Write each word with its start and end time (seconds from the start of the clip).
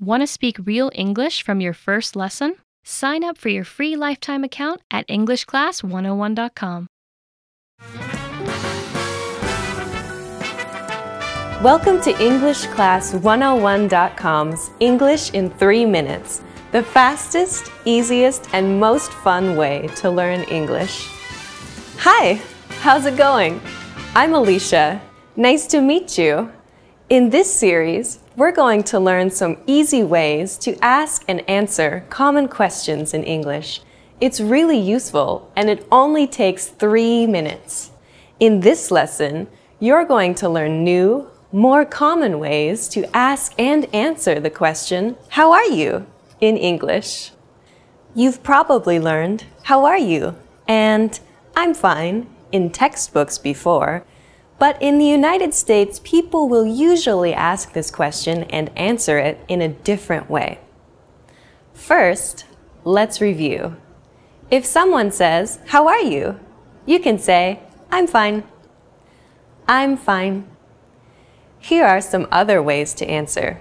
Want 0.00 0.22
to 0.22 0.28
speak 0.28 0.58
real 0.64 0.92
English 0.94 1.42
from 1.42 1.60
your 1.60 1.72
first 1.72 2.14
lesson? 2.14 2.54
Sign 2.84 3.24
up 3.24 3.36
for 3.36 3.48
your 3.48 3.64
free 3.64 3.96
lifetime 3.96 4.44
account 4.44 4.80
at 4.92 5.08
EnglishClass101.com. 5.08 6.86
Welcome 11.64 12.00
to 12.02 12.12
EnglishClass101.com's 12.12 14.70
English 14.78 15.32
in 15.32 15.50
3 15.50 15.86
Minutes, 15.86 16.42
the 16.70 16.84
fastest, 16.84 17.72
easiest, 17.84 18.54
and 18.54 18.78
most 18.78 19.10
fun 19.10 19.56
way 19.56 19.88
to 19.96 20.10
learn 20.10 20.44
English. 20.44 21.08
Hi, 21.98 22.40
how's 22.82 23.04
it 23.04 23.16
going? 23.16 23.60
I'm 24.14 24.32
Alicia. 24.32 25.02
Nice 25.34 25.66
to 25.66 25.80
meet 25.80 26.16
you. 26.16 26.52
In 27.08 27.30
this 27.30 27.52
series, 27.52 28.20
we're 28.38 28.52
going 28.52 28.84
to 28.84 29.00
learn 29.00 29.28
some 29.28 29.56
easy 29.66 30.04
ways 30.04 30.56
to 30.56 30.78
ask 30.80 31.24
and 31.26 31.42
answer 31.50 32.04
common 32.08 32.46
questions 32.46 33.12
in 33.12 33.24
English. 33.24 33.80
It's 34.20 34.40
really 34.40 34.78
useful 34.78 35.50
and 35.56 35.68
it 35.68 35.84
only 35.90 36.28
takes 36.28 36.66
three 36.68 37.26
minutes. 37.26 37.90
In 38.38 38.60
this 38.60 38.92
lesson, 38.92 39.48
you're 39.80 40.04
going 40.04 40.36
to 40.36 40.48
learn 40.48 40.84
new, 40.84 41.28
more 41.50 41.84
common 41.84 42.38
ways 42.38 42.86
to 42.90 43.04
ask 43.12 43.52
and 43.58 43.92
answer 43.92 44.38
the 44.38 44.50
question, 44.50 45.16
How 45.30 45.52
are 45.52 45.66
you? 45.66 46.06
in 46.40 46.56
English. 46.56 47.32
You've 48.14 48.44
probably 48.44 49.00
learned, 49.00 49.46
How 49.64 49.84
are 49.84 49.98
you? 49.98 50.36
and 50.68 51.18
I'm 51.56 51.74
fine 51.74 52.28
in 52.52 52.70
textbooks 52.70 53.36
before. 53.36 54.04
But 54.58 54.80
in 54.82 54.98
the 54.98 55.06
United 55.06 55.54
States, 55.54 56.00
people 56.02 56.48
will 56.48 56.66
usually 56.66 57.32
ask 57.32 57.72
this 57.72 57.90
question 57.90 58.42
and 58.44 58.70
answer 58.76 59.18
it 59.18 59.38
in 59.46 59.62
a 59.62 59.68
different 59.68 60.28
way. 60.28 60.58
First, 61.72 62.44
let's 62.84 63.20
review. 63.20 63.76
If 64.50 64.66
someone 64.66 65.12
says, 65.12 65.60
How 65.66 65.86
are 65.86 66.00
you? 66.00 66.40
you 66.86 66.98
can 66.98 67.18
say, 67.18 67.60
I'm 67.92 68.06
fine. 68.06 68.44
I'm 69.68 69.96
fine. 69.96 70.48
Here 71.60 71.84
are 71.84 72.00
some 72.00 72.26
other 72.32 72.62
ways 72.62 72.94
to 72.94 73.06
answer. 73.06 73.60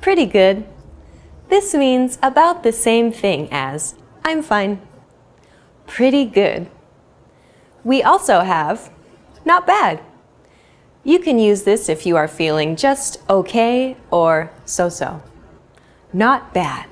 Pretty 0.00 0.26
good. 0.26 0.66
This 1.48 1.72
means 1.72 2.18
about 2.22 2.64
the 2.64 2.72
same 2.72 3.12
thing 3.12 3.48
as, 3.52 3.94
I'm 4.24 4.42
fine. 4.42 4.80
Pretty 5.86 6.24
good. 6.24 6.66
We 7.84 8.02
also 8.02 8.40
have 8.40 8.90
not 9.46 9.66
bad. 9.66 10.00
You 11.04 11.20
can 11.20 11.38
use 11.38 11.62
this 11.62 11.88
if 11.88 12.04
you 12.04 12.16
are 12.16 12.26
feeling 12.26 12.74
just 12.74 13.20
okay 13.30 13.96
or 14.10 14.50
so-so. 14.64 15.22
Not 16.12 16.52
bad. 16.52 16.88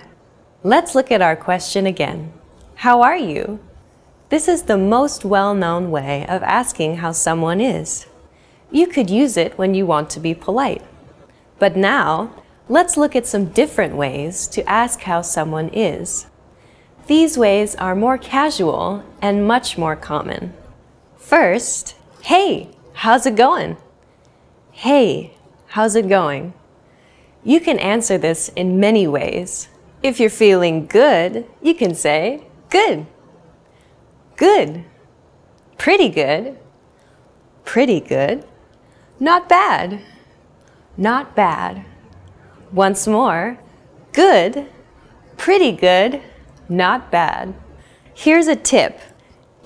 Let's 0.63 0.95
look 0.95 1.11
at 1.11 1.21
our 1.21 1.35
question 1.35 1.85
again. 1.85 2.33
How 2.77 3.03
are 3.03 3.17
you? 3.17 3.59
This 4.29 4.49
is 4.49 4.63
the 4.63 4.79
most 4.79 5.25
well-known 5.25 5.91
way 5.91 6.27
of 6.29 6.43
asking 6.45 6.97
how 6.99 7.13
someone 7.13 7.61
is. 7.61 8.07
You 8.71 8.87
could 8.87 9.11
use 9.11 9.37
it 9.37 9.59
when 9.59 9.75
you 9.75 9.85
want 9.85 10.09
to 10.11 10.21
be 10.21 10.35
polite. 10.35 10.83
But 11.59 11.77
now, 11.77 12.43
let's 12.69 12.97
look 12.97 13.15
at 13.15 13.27
some 13.27 13.47
different 13.47 13.97
ways 13.97 14.47
to 14.49 14.69
ask 14.69 15.03
how 15.03 15.23
someone 15.23 15.69
is. 15.69 16.27
These 17.07 17.37
ways 17.37 17.75
are 17.77 17.95
more 17.95 18.17
casual 18.17 19.05
and 19.21 19.47
much 19.47 19.77
more 19.77 19.97
common. 19.97 20.55
First, 21.17 21.97
Hey, 22.25 22.71
how's 22.95 23.27
it 23.27 23.37
going? 23.37 23.77
Hey, 24.73 25.35
how's 25.67 25.95
it 25.95 26.09
going? 26.09 26.55
You 27.43 27.61
can 27.61 27.79
answer 27.79 28.17
this 28.17 28.49
in 28.57 28.81
many 28.81 29.07
ways. 29.07 29.69
If 30.03 30.19
you're 30.19 30.31
feeling 30.31 30.87
good, 30.87 31.47
you 31.61 31.75
can 31.75 31.95
say, 31.95 32.47
good. 32.71 33.07
Good. 34.37 34.87
Pretty 35.77 36.09
good. 36.09 36.57
Pretty 37.67 38.01
good. 38.01 38.47
Not 39.21 39.47
bad. 39.47 40.01
Not 40.97 41.37
bad. 41.37 41.85
Once 42.73 43.07
more, 43.07 43.59
good. 44.15 44.67
Pretty 45.37 45.73
good. 45.73 46.23
Not 46.71 47.11
bad. 47.11 47.53
Here's 48.15 48.47
a 48.47 48.57
tip. 48.57 48.99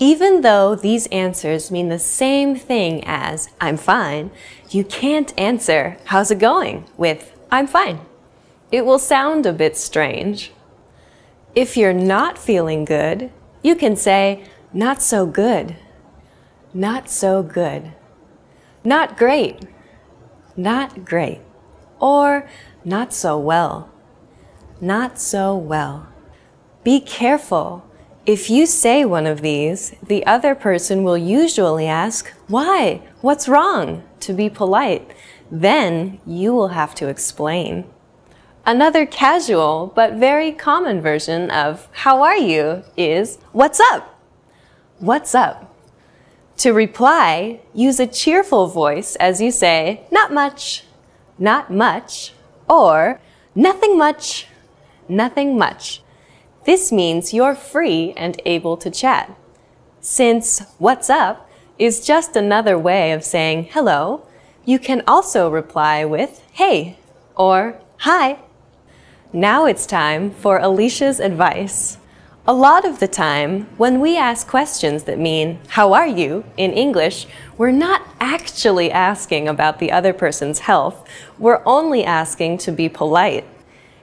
Even 0.01 0.41
though 0.41 0.75
these 0.75 1.07
answers 1.07 1.71
mean 1.71 1.89
the 1.89 1.99
same 1.99 2.55
thing 2.55 3.03
as 3.05 3.49
I'm 3.59 3.75
fine, 3.75 4.31
you 4.69 4.85
can't 4.85 5.37
answer 5.37 5.97
how's 6.05 6.31
it 6.31 6.39
going 6.39 6.85
with 6.95 7.37
I'm 7.51 7.67
fine. 7.67 7.99
It 8.71 8.85
will 8.85 8.99
sound 8.99 9.45
a 9.45 9.51
bit 9.51 9.75
strange. 9.75 10.53
If 11.53 11.75
you're 11.75 11.93
not 11.93 12.37
feeling 12.37 12.85
good, 12.85 13.29
you 13.61 13.75
can 13.75 13.97
say 13.97 14.45
not 14.71 15.01
so 15.01 15.25
good, 15.25 15.75
not 16.73 17.09
so 17.09 17.43
good, 17.43 17.91
not 18.85 19.17
great, 19.17 19.65
not 20.55 21.03
great, 21.03 21.41
or 21.99 22.47
not 22.85 23.11
so 23.13 23.37
well, 23.37 23.89
not 24.79 25.19
so 25.19 25.57
well. 25.57 26.07
Be 26.83 27.01
careful 27.01 27.83
if 28.29 28.47
you 28.47 28.67
say 28.67 29.03
one 29.03 29.25
of 29.25 29.41
these, 29.41 29.95
the 30.05 30.23
other 30.27 30.53
person 30.53 31.03
will 31.03 31.17
usually 31.17 31.87
ask, 31.87 32.31
Why? 32.47 33.01
What's 33.21 33.49
wrong? 33.49 34.03
to 34.19 34.33
be 34.33 34.51
polite. 34.51 35.09
Then 35.49 36.19
you 36.27 36.53
will 36.53 36.67
have 36.67 36.93
to 36.95 37.07
explain. 37.07 37.85
Another 38.67 39.07
casual 39.07 39.91
but 39.95 40.13
very 40.13 40.51
common 40.51 41.01
version 41.01 41.49
of 41.49 41.87
How 42.03 42.21
are 42.21 42.37
you? 42.37 42.83
is 42.95 43.39
What's 43.51 43.79
up? 43.79 44.21
What's 44.99 45.33
up? 45.33 45.75
To 46.57 46.71
reply, 46.71 47.61
use 47.73 47.99
a 47.99 48.05
cheerful 48.05 48.67
voice 48.67 49.15
as 49.15 49.41
you 49.41 49.49
say, 49.49 50.03
Not 50.11 50.31
much, 50.31 50.83
not 51.39 51.71
much, 51.71 52.33
or 52.69 53.19
Nothing 53.55 53.97
much, 53.97 54.45
nothing 55.07 55.57
much. 55.57 56.03
This 56.69 56.91
means 56.91 57.33
you're 57.33 57.55
free 57.55 58.13
and 58.15 58.39
able 58.45 58.77
to 58.77 58.91
chat. 58.91 59.35
Since 60.01 60.61
what's 60.77 61.09
up 61.09 61.49
is 61.79 62.05
just 62.05 62.35
another 62.35 62.77
way 62.77 63.11
of 63.11 63.23
saying 63.23 63.69
hello, 63.71 64.27
you 64.65 64.77
can 64.77 65.01
also 65.07 65.49
reply 65.49 66.05
with 66.05 66.43
hey 66.51 66.99
or 67.35 67.81
hi. 68.01 68.37
Now 69.33 69.65
it's 69.65 69.87
time 69.87 70.29
for 70.29 70.59
Alicia's 70.59 71.19
advice. 71.19 71.97
A 72.45 72.53
lot 72.53 72.85
of 72.85 72.99
the 72.99 73.07
time, 73.07 73.65
when 73.77 73.99
we 73.99 74.15
ask 74.15 74.45
questions 74.45 75.05
that 75.05 75.17
mean, 75.17 75.57
How 75.69 75.93
are 75.93 76.05
you? 76.21 76.43
in 76.55 76.71
English, 76.73 77.25
we're 77.57 77.79
not 77.87 78.03
actually 78.19 78.91
asking 78.91 79.47
about 79.47 79.79
the 79.79 79.91
other 79.91 80.13
person's 80.13 80.59
health. 80.59 81.03
We're 81.39 81.63
only 81.65 82.05
asking 82.05 82.59
to 82.59 82.71
be 82.71 82.89
polite. 82.89 83.47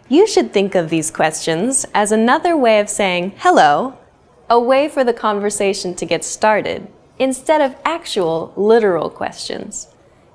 You 0.09 0.29
should 0.29 0.53
think 0.53 0.77
of 0.77 0.89
these 0.89 1.11
questions 1.11 1.85
as 1.93 2.13
another 2.13 2.57
way 2.57 2.79
of 2.79 2.89
saying 2.89 3.33
hello, 3.39 3.99
a 4.49 4.61
way 4.61 4.89
for 4.89 5.03
the 5.03 5.13
conversation 5.13 5.97
to 5.97 6.07
get 6.07 6.23
started, 6.23 6.87
instead 7.19 7.61
of 7.61 7.75
actual 7.85 8.53
literal 8.55 9.11
questions. 9.11 9.89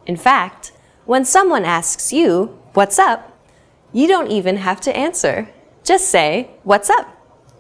In 0.06 0.18
fact, 0.18 0.74
when 1.06 1.24
someone 1.24 1.64
asks 1.64 2.12
you, 2.12 2.60
what's 2.74 3.00
up, 3.00 3.31
you 3.94 4.10
don't 4.10 4.30
even 4.30 4.58
have 4.58 4.81
to 4.81 4.94
answer. 4.94 5.48
Just 5.86 6.10
say, 6.10 6.50
what's 6.64 6.90
up, 6.90 7.08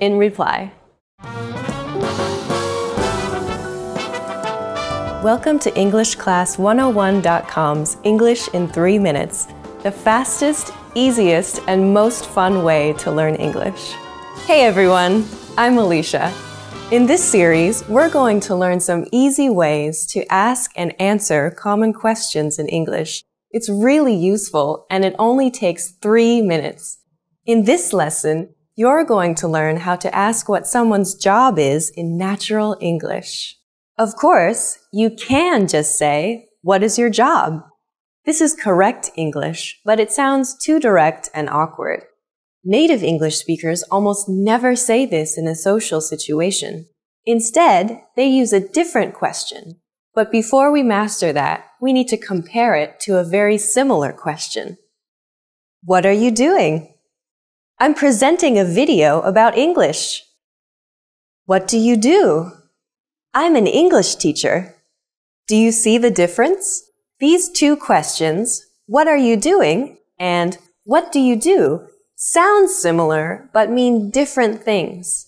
in 0.01 0.17
reply. 0.17 0.73
Welcome 5.23 5.59
to 5.59 5.71
EnglishClass101.com's 5.71 7.95
English 8.03 8.49
in 8.49 8.67
3 8.67 8.99
Minutes, 8.99 9.47
the 9.83 9.91
fastest, 9.93 10.73
easiest, 10.95 11.61
and 11.67 11.93
most 11.93 12.25
fun 12.25 12.63
way 12.63 12.93
to 12.99 13.11
learn 13.11 13.35
English. 13.35 13.93
Hey 14.45 14.65
everyone, 14.65 15.25
I'm 15.57 15.77
Alicia. 15.77 16.33
In 16.91 17.05
this 17.05 17.23
series, 17.23 17.87
we're 17.87 18.09
going 18.09 18.41
to 18.41 18.55
learn 18.55 18.79
some 18.79 19.05
easy 19.11 19.49
ways 19.49 20.05
to 20.07 20.25
ask 20.31 20.71
and 20.75 20.93
answer 20.99 21.49
common 21.51 21.93
questions 21.93 22.59
in 22.59 22.67
English. 22.67 23.23
It's 23.51 23.69
really 23.69 24.15
useful 24.15 24.85
and 24.89 25.05
it 25.05 25.15
only 25.17 25.49
takes 25.49 25.91
three 26.01 26.41
minutes. 26.41 26.99
In 27.45 27.63
this 27.63 27.93
lesson, 27.93 28.53
you're 28.75 29.05
going 29.05 29.35
to 29.35 29.47
learn 29.47 29.77
how 29.77 29.95
to 29.95 30.13
ask 30.13 30.49
what 30.49 30.67
someone's 30.67 31.15
job 31.15 31.57
is 31.57 31.89
in 31.91 32.17
natural 32.17 32.77
English. 32.81 33.57
Of 33.97 34.15
course, 34.15 34.79
you 34.91 35.11
can 35.11 35.67
just 35.67 35.97
say, 35.97 36.49
what 36.61 36.83
is 36.83 36.97
your 36.97 37.09
job? 37.09 37.61
This 38.25 38.39
is 38.41 38.53
correct 38.53 39.09
English, 39.15 39.79
but 39.83 39.99
it 39.99 40.11
sounds 40.11 40.55
too 40.57 40.79
direct 40.79 41.29
and 41.33 41.49
awkward. 41.49 42.03
Native 42.63 43.03
English 43.03 43.37
speakers 43.37 43.81
almost 43.83 44.29
never 44.29 44.75
say 44.75 45.05
this 45.05 45.37
in 45.37 45.47
a 45.47 45.55
social 45.55 45.99
situation. 45.99 46.87
Instead, 47.25 48.01
they 48.15 48.27
use 48.27 48.53
a 48.53 48.67
different 48.67 49.15
question. 49.15 49.81
But 50.13 50.31
before 50.31 50.71
we 50.71 50.83
master 50.83 51.33
that, 51.33 51.65
we 51.81 51.93
need 51.93 52.07
to 52.09 52.17
compare 52.17 52.75
it 52.75 52.99
to 53.01 53.17
a 53.17 53.23
very 53.23 53.57
similar 53.57 54.11
question. 54.11 54.77
What 55.83 56.05
are 56.05 56.11
you 56.11 56.29
doing? 56.29 56.93
I'm 57.79 57.95
presenting 57.95 58.59
a 58.59 58.65
video 58.65 59.21
about 59.21 59.57
English. 59.57 60.21
What 61.45 61.67
do 61.67 61.79
you 61.79 61.97
do? 61.97 62.51
I'm 63.33 63.55
an 63.55 63.65
English 63.65 64.15
teacher. 64.15 64.75
Do 65.47 65.55
you 65.55 65.71
see 65.71 65.97
the 65.97 66.11
difference? 66.11 66.83
These 67.21 67.49
two 67.51 67.77
questions, 67.77 68.65
what 68.87 69.07
are 69.07 69.17
you 69.17 69.37
doing? 69.37 69.97
And 70.19 70.57
what 70.83 71.13
do 71.13 71.21
you 71.21 71.37
do? 71.37 71.87
sound 72.23 72.69
similar 72.69 73.49
but 73.51 73.71
mean 73.71 74.11
different 74.11 74.61
things. 74.61 75.27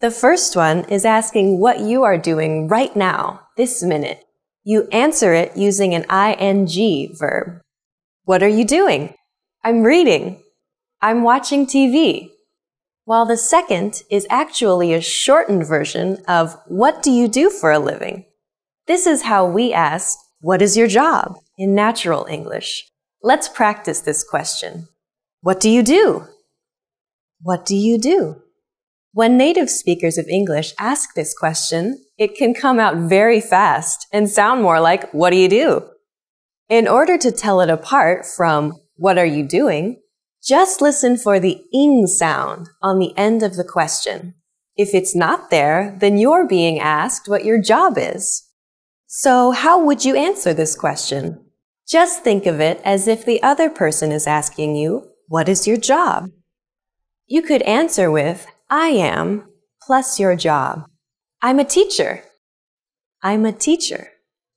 The 0.00 0.10
first 0.10 0.56
one 0.56 0.84
is 0.86 1.04
asking 1.04 1.60
what 1.60 1.78
you 1.78 2.02
are 2.02 2.18
doing 2.18 2.66
right 2.66 2.94
now, 2.96 3.42
this 3.56 3.80
minute. 3.80 4.24
You 4.64 4.88
answer 4.90 5.32
it 5.34 5.56
using 5.56 5.94
an 5.94 6.04
ing 6.10 7.14
verb. 7.16 7.60
What 8.24 8.42
are 8.42 8.48
you 8.48 8.64
doing? 8.64 9.14
I'm 9.62 9.84
reading. 9.84 10.42
I'm 11.00 11.22
watching 11.22 11.64
TV. 11.64 12.30
While 13.04 13.24
the 13.24 13.36
second 13.36 14.02
is 14.10 14.26
actually 14.28 14.92
a 14.92 15.00
shortened 15.00 15.64
version 15.64 16.24
of 16.26 16.56
what 16.66 17.04
do 17.04 17.12
you 17.12 17.28
do 17.28 17.50
for 17.50 17.70
a 17.70 17.78
living? 17.78 18.24
This 18.88 19.06
is 19.06 19.22
how 19.22 19.46
we 19.46 19.72
ask, 19.72 20.18
what 20.40 20.60
is 20.60 20.76
your 20.76 20.88
job 20.88 21.38
in 21.56 21.74
natural 21.74 22.26
English? 22.28 22.90
Let's 23.22 23.48
practice 23.48 24.00
this 24.00 24.22
question. 24.22 24.88
What 25.40 25.60
do 25.60 25.70
you 25.70 25.82
do? 25.82 26.24
What 27.40 27.64
do 27.64 27.74
you 27.74 27.98
do? 27.98 28.42
When 29.12 29.38
native 29.38 29.70
speakers 29.70 30.18
of 30.18 30.26
English 30.28 30.74
ask 30.78 31.14
this 31.14 31.32
question, 31.32 32.04
it 32.18 32.36
can 32.36 32.52
come 32.52 32.78
out 32.78 33.08
very 33.08 33.40
fast 33.40 34.06
and 34.12 34.28
sound 34.28 34.62
more 34.62 34.78
like, 34.78 35.10
what 35.12 35.30
do 35.30 35.36
you 35.36 35.48
do? 35.48 35.88
In 36.68 36.86
order 36.86 37.16
to 37.16 37.32
tell 37.32 37.60
it 37.60 37.70
apart 37.70 38.26
from, 38.26 38.74
what 38.96 39.16
are 39.16 39.26
you 39.26 39.46
doing? 39.46 40.02
Just 40.42 40.80
listen 40.82 41.16
for 41.16 41.40
the 41.40 41.62
ing 41.72 42.06
sound 42.06 42.68
on 42.82 42.98
the 42.98 43.16
end 43.16 43.42
of 43.42 43.56
the 43.56 43.64
question. 43.64 44.34
If 44.76 44.94
it's 44.94 45.16
not 45.16 45.50
there, 45.50 45.96
then 45.98 46.18
you're 46.18 46.46
being 46.46 46.78
asked 46.78 47.28
what 47.28 47.44
your 47.44 47.60
job 47.60 47.94
is. 47.96 48.45
So 49.18 49.52
how 49.52 49.82
would 49.82 50.04
you 50.04 50.14
answer 50.14 50.52
this 50.52 50.76
question? 50.76 51.40
Just 51.88 52.22
think 52.22 52.44
of 52.44 52.60
it 52.60 52.82
as 52.84 53.08
if 53.08 53.24
the 53.24 53.42
other 53.42 53.70
person 53.70 54.12
is 54.12 54.26
asking 54.26 54.76
you, 54.76 55.08
what 55.26 55.48
is 55.48 55.66
your 55.66 55.78
job? 55.78 56.28
You 57.26 57.40
could 57.40 57.62
answer 57.62 58.10
with, 58.10 58.46
I 58.68 58.88
am, 58.88 59.48
plus 59.80 60.20
your 60.20 60.36
job. 60.36 60.84
I'm 61.40 61.58
a 61.58 61.64
teacher. 61.64 62.24
I'm 63.22 63.46
a 63.46 63.52
teacher. 63.52 64.08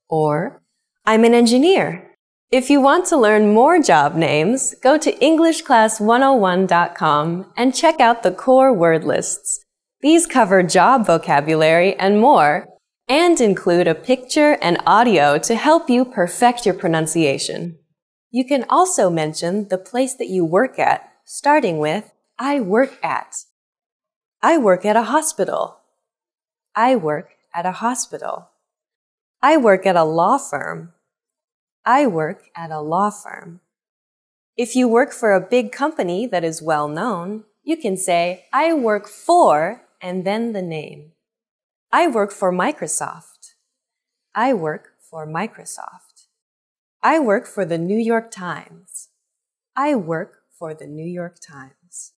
Or, 0.10 0.62
I'm 1.06 1.24
an 1.24 1.34
engineer. 1.34 2.12
If 2.52 2.70
you 2.70 2.82
want 2.82 3.06
to 3.06 3.16
learn 3.16 3.54
more 3.54 3.82
job 3.82 4.16
names, 4.16 4.76
go 4.84 4.98
to 4.98 5.14
EnglishClass101.com 5.14 7.54
and 7.56 7.74
check 7.74 8.02
out 8.02 8.24
the 8.24 8.32
core 8.32 8.74
word 8.74 9.06
lists. 9.06 9.64
These 10.02 10.28
cover 10.28 10.64
job 10.64 11.06
vocabulary 11.06 11.96
and 11.96 12.20
more, 12.20 12.68
and 13.10 13.42
include 13.42 13.88
a 13.88 13.96
picture 13.96 14.58
and 14.62 14.78
audio 14.86 15.40
to 15.40 15.56
help 15.56 15.90
you 15.90 16.06
perfect 16.06 16.66
your 16.66 16.76
pronunciation. 16.76 17.80
You 18.30 18.46
can 18.46 18.66
also 18.70 19.10
mention 19.10 19.68
the 19.70 19.80
place 19.80 20.14
that 20.14 20.30
you 20.30 20.46
work 20.46 20.78
at, 20.78 21.12
starting 21.26 21.80
with 21.80 22.12
I 22.38 22.62
work 22.62 22.98
at. 23.04 23.36
I 24.42 24.58
work 24.58 24.86
at 24.86 24.96
a 24.96 25.04
hospital. 25.04 25.80
I 26.74 26.96
work 26.96 27.32
at 27.54 27.66
a 27.66 27.74
hospital. 27.74 28.52
I 29.42 29.58
work 29.58 29.86
at 29.86 29.98
a 29.98 30.06
law 30.06 30.38
firm. 30.38 30.94
I 31.86 32.08
work 32.08 32.44
at 32.56 32.72
a 32.72 32.80
law 32.80 33.10
firm. 33.10 33.60
If 34.56 34.76
you 34.76 34.88
work 34.88 35.12
for 35.12 35.34
a 35.34 35.42
big 35.42 35.74
company 35.74 36.28
that 36.28 36.46
is 36.46 36.62
well 36.62 36.88
known, 36.88 37.44
you 37.64 37.76
can 37.76 37.98
say, 37.98 38.46
I 38.54 38.74
work 38.74 39.08
for, 39.08 39.82
and 40.02 40.26
then 40.26 40.54
the 40.54 40.62
name. 40.62 41.12
I 41.92 42.06
work 42.06 42.32
for 42.32 42.54
Microsoft. 42.54 43.56
I 44.36 44.54
work 44.54 44.92
for 45.10 45.26
Microsoft. 45.26 46.28
I 47.02 47.18
work 47.18 47.48
for 47.48 47.66
the 47.66 47.80
New 47.80 47.98
York 47.98 48.30
Times. 48.30 49.10
I 49.76 49.96
work 49.96 50.44
for 50.52 50.76
the 50.76 50.86
New 50.86 51.08
York 51.08 51.38
Times. 51.42 52.14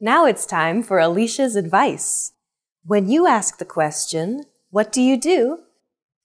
Now 0.00 0.24
it's 0.24 0.46
time 0.46 0.82
for 0.82 0.98
Alicia's 0.98 1.56
advice. 1.56 2.32
When 2.86 3.06
you 3.06 3.26
ask 3.26 3.58
the 3.58 3.66
question, 3.66 4.44
what 4.70 4.90
do 4.90 5.02
you 5.02 5.20
do? 5.20 5.58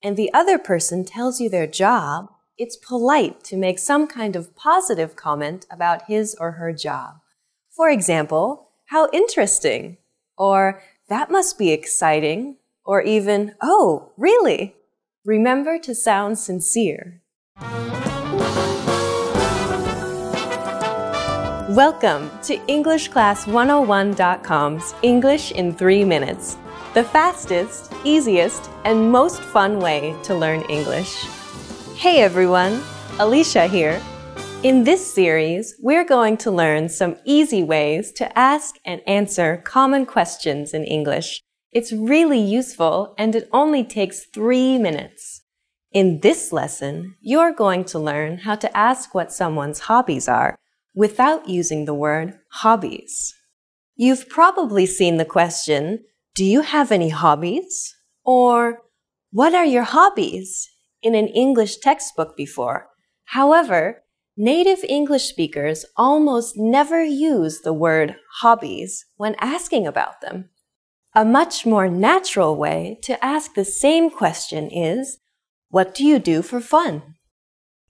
And 0.01 0.15
the 0.15 0.33
other 0.33 0.57
person 0.57 1.03
tells 1.03 1.41
you 1.41 1.49
their 1.49 1.67
job, 1.67 2.29
it's 2.57 2.77
polite 2.77 3.43
to 3.45 3.57
make 3.57 3.79
some 3.79 4.07
kind 4.07 4.37
of 4.37 4.55
positive 4.55 5.17
comment 5.17 5.65
about 5.69 6.05
his 6.05 6.37
or 6.39 6.51
her 6.51 6.71
job. 6.71 7.15
For 7.69 7.89
example, 7.89 8.69
how 8.85 9.09
interesting, 9.11 9.97
or 10.37 10.81
that 11.09 11.29
must 11.29 11.59
be 11.59 11.71
exciting, 11.71 12.55
or 12.87 13.01
even, 13.01 13.53
oh, 13.61 14.13
really? 14.17 14.75
Remember 15.25 15.77
to 15.77 15.93
sound 15.93 16.39
sincere. 16.39 17.21
Welcome 21.69 22.31
to 22.43 22.55
EnglishClass101.com's 22.69 24.95
English 25.03 25.51
in 25.51 25.73
3 25.73 26.05
Minutes, 26.05 26.55
the 26.93 27.03
fastest, 27.03 27.91
easiest, 28.05 28.69
and 28.85 29.11
most 29.11 29.41
fun 29.41 29.81
way 29.81 30.15
to 30.23 30.33
learn 30.33 30.61
English. 30.69 31.25
Hey 31.95 32.21
everyone, 32.21 32.81
Alicia 33.19 33.67
here. 33.67 34.01
In 34.63 34.85
this 34.85 35.13
series, 35.13 35.75
we're 35.81 36.05
going 36.05 36.37
to 36.37 36.51
learn 36.51 36.87
some 36.87 37.17
easy 37.25 37.63
ways 37.63 38.13
to 38.13 38.39
ask 38.39 38.75
and 38.85 39.01
answer 39.05 39.57
common 39.57 40.05
questions 40.05 40.73
in 40.73 40.85
English. 40.85 41.43
It's 41.71 41.91
really 41.91 42.39
useful 42.39 43.13
and 43.17 43.35
it 43.35 43.49
only 43.51 43.83
takes 43.83 44.25
three 44.25 44.77
minutes. 44.77 45.41
In 45.91 46.19
this 46.21 46.51
lesson, 46.51 47.15
you're 47.21 47.53
going 47.53 47.85
to 47.85 47.99
learn 47.99 48.39
how 48.39 48.55
to 48.55 48.77
ask 48.77 49.13
what 49.13 49.31
someone's 49.31 49.79
hobbies 49.81 50.27
are 50.27 50.57
without 50.95 51.47
using 51.47 51.85
the 51.85 51.93
word 51.93 52.37
hobbies. 52.51 53.33
You've 53.95 54.29
probably 54.29 54.85
seen 54.85 55.17
the 55.17 55.25
question, 55.25 56.03
do 56.35 56.45
you 56.45 56.61
have 56.61 56.91
any 56.91 57.09
hobbies? 57.09 57.95
Or, 58.23 58.81
what 59.31 59.55
are 59.55 59.65
your 59.65 59.83
hobbies? 59.83 60.69
in 61.01 61.15
an 61.15 61.27
English 61.27 61.77
textbook 61.77 62.35
before. 62.35 62.89
However, 63.25 64.03
native 64.35 64.83
English 64.87 65.25
speakers 65.25 65.85
almost 65.95 66.57
never 66.57 67.03
use 67.03 67.61
the 67.61 67.73
word 67.73 68.15
hobbies 68.41 69.05
when 69.15 69.35
asking 69.39 69.87
about 69.87 70.21
them. 70.21 70.49
A 71.17 71.25
much 71.25 71.65
more 71.65 71.89
natural 71.89 72.55
way 72.55 72.99
to 73.01 73.25
ask 73.25 73.55
the 73.55 73.65
same 73.65 74.11
question 74.11 74.69
is, 74.69 75.17
what 75.69 75.95
do 75.95 76.05
you 76.05 76.19
do 76.19 76.43
for 76.43 76.61
fun? 76.61 77.15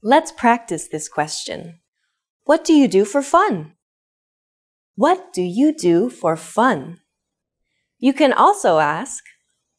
Let's 0.01 0.31
practice 0.31 0.87
this 0.87 1.09
question. 1.09 1.81
What 2.45 2.63
do 2.63 2.73
you 2.73 2.87
do 2.87 3.03
for 3.03 3.21
fun? 3.21 3.73
What 4.95 5.33
do 5.33 5.41
you 5.41 5.73
do 5.75 6.09
for 6.09 6.37
fun? 6.37 6.99
You 7.99 8.13
can 8.13 8.31
also 8.31 8.79
ask, 8.79 9.21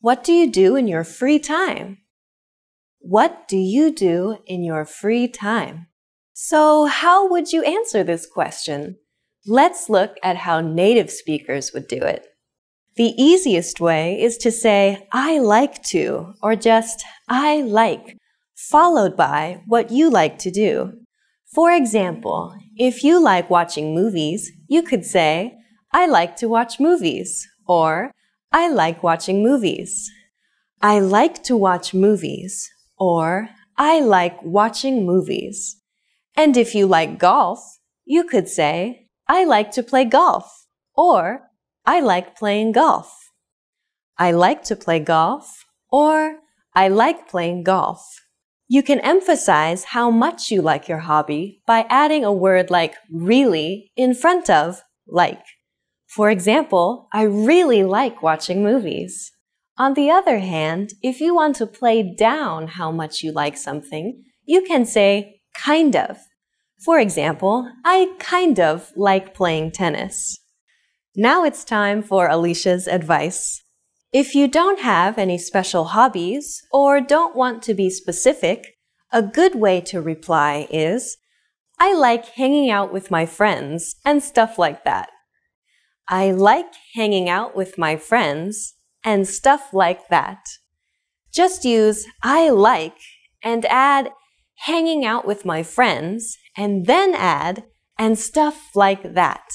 What 0.03 0.23
do 0.25 0.35
you 0.35 0.51
do 0.53 0.77
in 0.77 0.87
your 0.87 1.03
free 1.03 1.39
time? 1.39 2.03
What 2.99 3.49
do 3.49 3.57
you 3.57 3.91
do 3.91 4.37
in 4.45 4.63
your 4.63 4.85
free 4.85 5.27
time? 5.27 5.87
So, 6.35 6.85
how 6.85 7.27
would 7.31 7.51
you 7.51 7.63
answer 7.63 8.05
this 8.05 8.27
question? 8.27 8.99
Let's 9.47 9.89
look 9.89 10.19
at 10.23 10.37
how 10.37 10.61
native 10.61 11.11
speakers 11.11 11.73
would 11.73 11.89
do 11.89 12.03
it. 12.03 12.28
The 12.99 13.15
easiest 13.17 13.81
way 13.81 14.21
is 14.21 14.37
to 14.39 14.51
say, 14.51 15.07
I 15.13 15.39
like 15.39 15.85
to, 15.85 16.35
or 16.43 16.57
just, 16.57 17.05
I 17.29 17.63
like, 17.63 18.19
followed 18.57 19.17
by 19.17 19.63
what 19.69 19.93
you 19.93 20.11
like 20.11 20.37
to 20.41 20.51
do. 20.51 20.95
For 21.55 21.71
example, 21.71 22.57
if 22.77 23.05
you 23.05 23.23
like 23.23 23.49
watching 23.49 23.95
movies, 23.95 24.51
you 24.67 24.83
could 24.83 25.05
say, 25.05 25.57
I 25.93 26.09
like 26.09 26.35
to 26.39 26.49
watch 26.49 26.81
movies, 26.81 27.47
or 27.69 28.11
I 28.51 28.69
like 28.69 29.05
watching 29.05 29.45
movies. 29.45 30.11
I 30.83 30.99
like 30.99 31.45
to 31.45 31.57
watch 31.57 31.95
movies, 31.95 32.69
or 32.99 33.49
I 33.77 34.01
like 34.01 34.43
watching 34.43 35.07
movies. 35.07 35.77
And 36.37 36.57
if 36.57 36.75
you 36.75 36.89
like 36.89 37.21
golf, 37.21 37.61
you 38.05 38.25
could 38.25 38.49
say, 38.49 39.07
I 39.29 39.45
like 39.45 39.71
to 39.73 39.85
play 39.85 40.05
golf, 40.05 40.67
or 40.97 41.48
I 41.89 42.01
like 42.01 42.37
playing 42.37 42.73
golf. 42.73 43.31
I 44.19 44.31
like 44.33 44.63
to 44.65 44.77
play 44.77 44.99
golf, 45.01 45.65
or 45.91 46.41
I 46.75 46.89
like 46.89 47.31
playing 47.31 47.63
golf. 47.63 48.05
You 48.69 48.83
can 48.83 49.01
emphasize 49.01 49.85
how 49.85 50.11
much 50.11 50.51
you 50.51 50.61
like 50.61 50.87
your 50.87 50.99
hobby 50.99 51.63
by 51.67 51.87
adding 51.89 52.27
a 52.27 52.41
word 52.47 52.69
like 52.69 52.97
really 53.11 53.91
in 53.97 54.13
front 54.13 54.51
of 54.51 54.83
like. 55.07 55.43
For 56.07 56.29
example, 56.29 57.09
I 57.11 57.23
really 57.23 57.85
like 57.85 58.23
watching 58.23 58.63
movies. 58.63 59.33
On 59.79 59.95
the 59.95 60.11
other 60.11 60.41
hand, 60.41 60.93
if 61.03 61.23
you 61.23 61.35
want 61.35 61.57
to 61.57 61.67
play 61.67 62.03
down 62.03 62.67
how 62.67 62.93
much 62.93 63.23
you 63.23 63.33
like 63.33 63.57
something, 63.57 64.25
you 64.45 64.61
can 64.61 64.85
say 64.85 65.41
kind 65.57 65.97
of. 65.97 66.19
For 66.85 67.01
example, 67.01 67.67
I 67.83 68.13
kind 68.19 68.61
of 68.61 68.93
like 68.95 69.33
playing 69.33 69.71
tennis. 69.71 70.39
Now 71.21 71.43
it's 71.43 71.65
time 71.65 72.05
for 72.05 72.29
Alicia's 72.29 72.87
advice. 72.87 73.65
If 74.13 74.37
you 74.37 74.47
don't 74.47 74.79
have 74.79 75.19
any 75.19 75.37
special 75.37 75.87
hobbies 75.87 76.63
or 76.71 77.01
don't 77.01 77.35
want 77.35 77.61
to 77.65 77.75
be 77.75 77.91
specific, 77.91 78.77
a 79.11 79.21
good 79.21 79.57
way 79.57 79.81
to 79.81 80.01
reply 80.01 80.69
is, 80.71 81.17
I 81.77 81.93
like 81.93 82.27
hanging 82.27 82.71
out 82.71 82.93
with 82.93 83.11
my 83.11 83.27
friends 83.27 83.97
and 84.05 84.23
stuff 84.23 84.59
like 84.59 84.85
that. 84.85 85.09
I 86.09 86.31
like 86.31 86.73
hanging 86.95 87.29
out 87.29 87.57
with 87.57 87.77
my 87.77 87.97
friends 87.97 88.75
and 89.03 89.27
stuff 89.27 89.71
like 89.73 90.07
that. 90.11 90.47
Just 91.35 91.65
use 91.65 92.07
I 92.23 92.51
like 92.51 93.01
and 93.43 93.65
add 93.65 94.13
hanging 94.67 95.05
out 95.05 95.27
with 95.27 95.45
my 95.45 95.65
friends 95.65 96.39
and 96.57 96.87
then 96.87 97.13
add 97.17 97.65
and 97.99 98.17
stuff 98.17 98.71
like 98.77 99.15
that. 99.15 99.51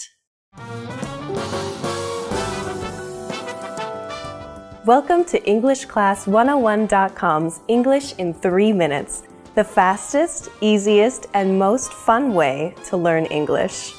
Welcome 4.86 5.24
to 5.26 5.40
EnglishClass101.com's 5.40 7.60
English 7.70 8.16
in 8.18 8.34
3 8.34 8.74
Minutes, 8.74 9.24
the 9.56 9.64
fastest, 9.64 10.50
easiest, 10.60 11.28
and 11.34 11.58
most 11.58 11.94
fun 11.94 12.34
way 12.34 12.76
to 12.88 12.98
learn 12.98 13.26
English. 13.28 13.94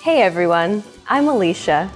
Hey 0.00 0.22
everyone, 0.22 0.84
I'm 1.08 1.26
Alicia. 1.26 1.90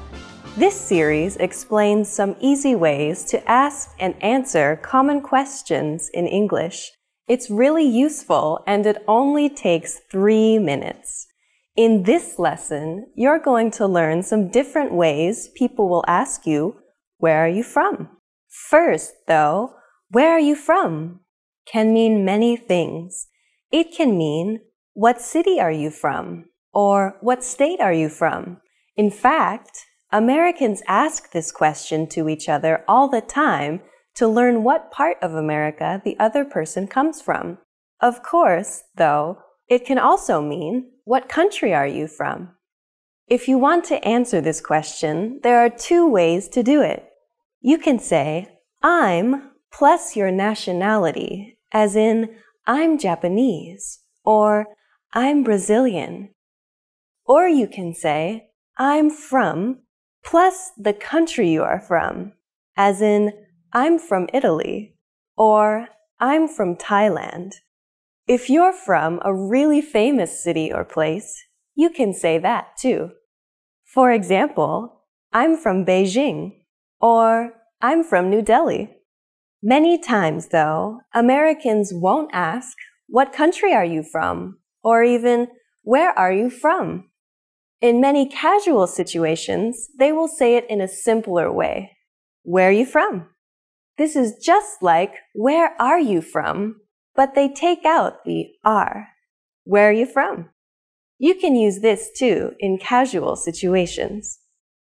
This 0.56 0.74
series 0.74 1.36
explains 1.36 2.08
some 2.08 2.34
easy 2.40 2.74
ways 2.74 3.24
to 3.26 3.48
ask 3.48 3.94
and 4.00 4.20
answer 4.20 4.74
common 4.82 5.20
questions 5.20 6.10
in 6.12 6.26
English. 6.26 6.90
It's 7.28 7.48
really 7.48 7.86
useful 7.86 8.64
and 8.66 8.84
it 8.86 9.04
only 9.06 9.50
takes 9.50 10.00
3 10.10 10.58
minutes. 10.58 11.28
In 11.76 12.02
this 12.02 12.40
lesson, 12.40 13.06
you're 13.14 13.38
going 13.38 13.70
to 13.78 13.86
learn 13.86 14.24
some 14.24 14.48
different 14.48 14.92
ways 14.92 15.48
people 15.54 15.88
will 15.88 16.02
ask 16.08 16.44
you, 16.44 16.78
Where 17.18 17.38
are 17.38 17.48
you 17.48 17.62
from? 17.62 18.08
First, 18.52 19.14
though, 19.26 19.74
where 20.10 20.30
are 20.30 20.40
you 20.40 20.54
from 20.54 21.20
can 21.66 21.92
mean 21.92 22.24
many 22.24 22.56
things. 22.56 23.28
It 23.70 23.94
can 23.96 24.18
mean, 24.18 24.60
what 24.92 25.22
city 25.22 25.58
are 25.58 25.72
you 25.72 25.90
from? 25.90 26.46
Or 26.74 27.16
what 27.20 27.44
state 27.44 27.80
are 27.80 27.92
you 27.92 28.08
from? 28.08 28.58
In 28.96 29.10
fact, 29.10 29.86
Americans 30.10 30.82
ask 30.86 31.32
this 31.32 31.50
question 31.50 32.06
to 32.08 32.28
each 32.28 32.48
other 32.48 32.84
all 32.86 33.08
the 33.08 33.22
time 33.22 33.80
to 34.16 34.28
learn 34.28 34.62
what 34.62 34.90
part 34.90 35.16
of 35.22 35.34
America 35.34 36.02
the 36.04 36.18
other 36.18 36.44
person 36.44 36.86
comes 36.86 37.22
from. 37.22 37.58
Of 38.00 38.22
course, 38.22 38.82
though, 38.96 39.38
it 39.68 39.86
can 39.86 39.98
also 39.98 40.42
mean, 40.42 40.90
what 41.04 41.28
country 41.28 41.72
are 41.72 41.86
you 41.86 42.06
from? 42.06 42.50
If 43.28 43.48
you 43.48 43.56
want 43.56 43.84
to 43.86 44.04
answer 44.04 44.42
this 44.42 44.60
question, 44.60 45.40
there 45.42 45.60
are 45.60 45.70
two 45.70 46.06
ways 46.06 46.48
to 46.48 46.62
do 46.62 46.82
it. 46.82 47.11
You 47.64 47.78
can 47.78 48.00
say, 48.00 48.48
I'm 48.82 49.52
plus 49.72 50.16
your 50.16 50.32
nationality, 50.32 51.58
as 51.70 51.94
in, 51.94 52.28
I'm 52.66 52.98
Japanese, 52.98 54.00
or 54.24 54.66
I'm 55.14 55.44
Brazilian. 55.44 56.30
Or 57.24 57.46
you 57.46 57.68
can 57.68 57.94
say, 57.94 58.48
I'm 58.76 59.10
from 59.10 59.82
plus 60.24 60.72
the 60.76 60.92
country 60.92 61.50
you 61.50 61.62
are 61.62 61.80
from, 61.80 62.32
as 62.76 63.00
in, 63.00 63.32
I'm 63.72 63.96
from 64.00 64.28
Italy, 64.34 64.96
or 65.36 65.86
I'm 66.18 66.48
from 66.48 66.74
Thailand. 66.74 67.52
If 68.26 68.50
you're 68.50 68.72
from 68.72 69.20
a 69.24 69.32
really 69.32 69.80
famous 69.80 70.42
city 70.42 70.72
or 70.72 70.84
place, 70.84 71.44
you 71.76 71.90
can 71.90 72.12
say 72.12 72.38
that 72.38 72.76
too. 72.76 73.12
For 73.84 74.10
example, 74.10 75.02
I'm 75.32 75.56
from 75.56 75.84
Beijing, 75.84 76.61
or 77.02 77.52
I'm 77.82 78.04
from 78.04 78.30
New 78.30 78.40
Delhi. 78.40 78.96
Many 79.62 79.98
times, 79.98 80.48
though, 80.48 81.00
Americans 81.12 81.90
won't 81.92 82.30
ask, 82.32 82.76
What 83.08 83.32
country 83.32 83.74
are 83.74 83.84
you 83.84 84.02
from? 84.02 84.58
or 84.82 85.02
even, 85.02 85.48
Where 85.82 86.16
are 86.18 86.32
you 86.32 86.48
from? 86.48 87.10
In 87.80 88.00
many 88.00 88.28
casual 88.28 88.86
situations, 88.86 89.88
they 89.98 90.12
will 90.12 90.28
say 90.28 90.56
it 90.56 90.64
in 90.70 90.80
a 90.80 90.88
simpler 90.88 91.52
way. 91.52 91.96
Where 92.44 92.68
are 92.68 92.72
you 92.72 92.86
from? 92.86 93.28
This 93.98 94.16
is 94.16 94.38
just 94.42 94.82
like, 94.82 95.14
Where 95.34 95.80
are 95.80 96.00
you 96.00 96.22
from? 96.22 96.76
But 97.14 97.34
they 97.34 97.48
take 97.48 97.84
out 97.84 98.24
the 98.24 98.46
are. 98.64 99.08
Where 99.64 99.90
are 99.90 99.92
you 99.92 100.06
from? 100.06 100.50
You 101.18 101.34
can 101.34 101.54
use 101.54 101.80
this 101.80 102.10
too 102.16 102.52
in 102.58 102.78
casual 102.78 103.36
situations. 103.36 104.38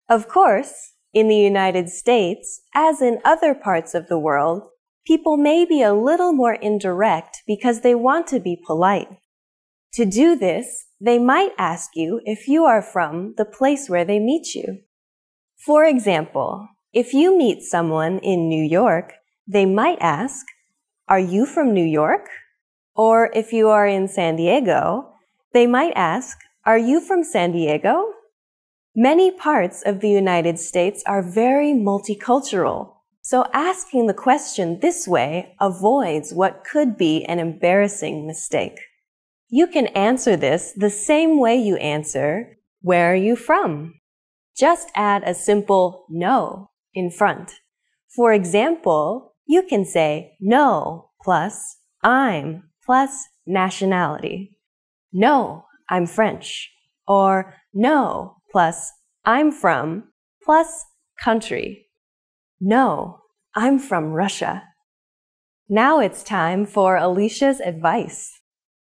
Of 0.09 0.27
course, 0.27 0.93
in 1.13 1.27
the 1.27 1.35
United 1.35 1.89
States, 1.89 2.61
as 2.73 3.01
in 3.01 3.19
other 3.25 3.53
parts 3.53 3.93
of 3.93 4.07
the 4.07 4.19
world, 4.19 4.63
people 5.05 5.37
may 5.37 5.65
be 5.65 5.81
a 5.81 5.93
little 5.93 6.33
more 6.33 6.53
indirect 6.53 7.41
because 7.47 7.81
they 7.81 7.95
want 7.95 8.27
to 8.27 8.39
be 8.39 8.61
polite. 8.65 9.07
To 9.93 10.05
do 10.05 10.35
this, 10.35 10.85
they 11.01 11.17
might 11.17 11.51
ask 11.57 11.91
you 11.95 12.21
if 12.25 12.47
you 12.47 12.65
are 12.65 12.81
from 12.81 13.33
the 13.37 13.45
place 13.45 13.89
where 13.89 14.05
they 14.05 14.19
meet 14.19 14.53
you. 14.53 14.79
For 15.57 15.83
example, 15.83 16.67
if 16.93 17.13
you 17.13 17.37
meet 17.37 17.63
someone 17.63 18.19
in 18.19 18.47
New 18.47 18.63
York, 18.63 19.13
they 19.47 19.65
might 19.65 19.97
ask, 19.99 20.45
Are 21.07 21.19
you 21.19 21.45
from 21.45 21.73
New 21.73 21.85
York? 21.85 22.27
Or 22.95 23.31
if 23.33 23.51
you 23.51 23.69
are 23.69 23.87
in 23.87 24.07
San 24.07 24.35
Diego, 24.35 25.13
they 25.53 25.65
might 25.65 25.93
ask, 25.95 26.37
Are 26.65 26.77
you 26.77 27.01
from 27.01 27.23
San 27.23 27.51
Diego? 27.51 28.13
Many 29.01 29.31
parts 29.31 29.81
of 29.85 30.01
the 30.01 30.09
United 30.09 30.59
States 30.59 31.03
are 31.05 31.21
very 31.21 31.71
multicultural, 31.71 32.95
so 33.21 33.45
asking 33.53 34.07
the 34.07 34.13
question 34.13 34.81
this 34.81 35.07
way 35.07 35.55
avoids 35.61 36.33
what 36.33 36.65
could 36.69 36.97
be 36.97 37.23
an 37.23 37.39
embarrassing 37.39 38.27
mistake. 38.27 38.77
You 39.47 39.67
can 39.67 39.87
answer 39.95 40.35
this 40.35 40.73
the 40.75 40.89
same 40.89 41.39
way 41.39 41.55
you 41.55 41.77
answer, 41.77 42.57
Where 42.81 43.13
are 43.13 43.15
you 43.15 43.37
from? 43.37 44.01
Just 44.57 44.91
add 44.95 45.23
a 45.23 45.33
simple 45.33 46.05
no 46.09 46.71
in 46.93 47.09
front. 47.09 47.53
For 48.13 48.33
example, 48.33 49.33
you 49.47 49.63
can 49.63 49.85
say 49.85 50.35
no 50.41 51.11
plus 51.21 51.77
I'm 52.03 52.63
plus 52.85 53.29
nationality. 53.47 54.57
No, 55.13 55.67
I'm 55.89 56.05
French. 56.05 56.69
Or 57.07 57.55
no, 57.73 58.38
plus 58.51 58.91
I'm 59.25 59.51
from 59.51 60.05
plus 60.43 60.85
country. 61.23 61.87
No, 62.59 63.19
I'm 63.55 63.79
from 63.79 64.11
Russia. 64.13 64.63
Now 65.67 65.99
it's 65.99 66.23
time 66.23 66.65
for 66.65 66.97
Alicia's 66.97 67.59
advice. 67.59 68.39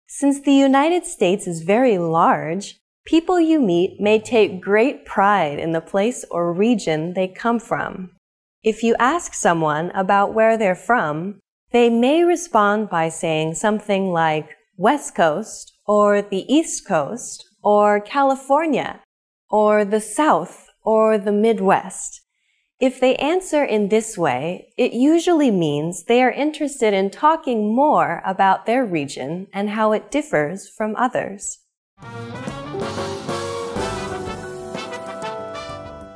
Since 0.07 0.41
the 0.41 0.53
United 0.53 1.05
States 1.05 1.45
is 1.45 1.61
very 1.61 1.97
large, 1.97 2.79
people 3.05 3.39
you 3.39 3.59
meet 3.59 3.99
may 3.99 4.19
take 4.19 4.61
great 4.61 5.05
pride 5.05 5.59
in 5.59 5.71
the 5.71 5.81
place 5.81 6.25
or 6.31 6.53
region 6.53 7.13
they 7.13 7.27
come 7.27 7.59
from. 7.59 8.11
If 8.63 8.83
you 8.83 8.95
ask 8.99 9.33
someone 9.33 9.91
about 9.91 10.33
where 10.33 10.57
they're 10.57 10.75
from, 10.75 11.39
they 11.71 11.89
may 11.89 12.23
respond 12.23 12.89
by 12.89 13.09
saying 13.09 13.55
something 13.55 14.11
like 14.11 14.49
West 14.77 15.15
Coast 15.15 15.73
or 15.85 16.21
the 16.21 16.45
East 16.51 16.87
Coast 16.87 17.45
or 17.61 17.99
California 17.99 19.01
or 19.49 19.83
the 19.83 19.99
South 19.99 20.69
or 20.83 21.17
the 21.17 21.31
Midwest. 21.31 22.21
If 22.79 22.99
they 22.99 23.15
answer 23.15 23.63
in 23.63 23.89
this 23.89 24.15
way, 24.15 24.71
it 24.77 24.93
usually 24.93 25.49
means 25.49 26.03
they 26.03 26.21
are 26.21 26.29
interested 26.29 26.93
in 26.93 27.09
talking 27.09 27.75
more 27.75 28.21
about 28.23 28.67
their 28.67 28.85
region 28.85 29.47
and 29.51 29.71
how 29.71 29.91
it 29.91 30.11
differs 30.11 30.69
from 30.69 30.95
others. 30.95 31.57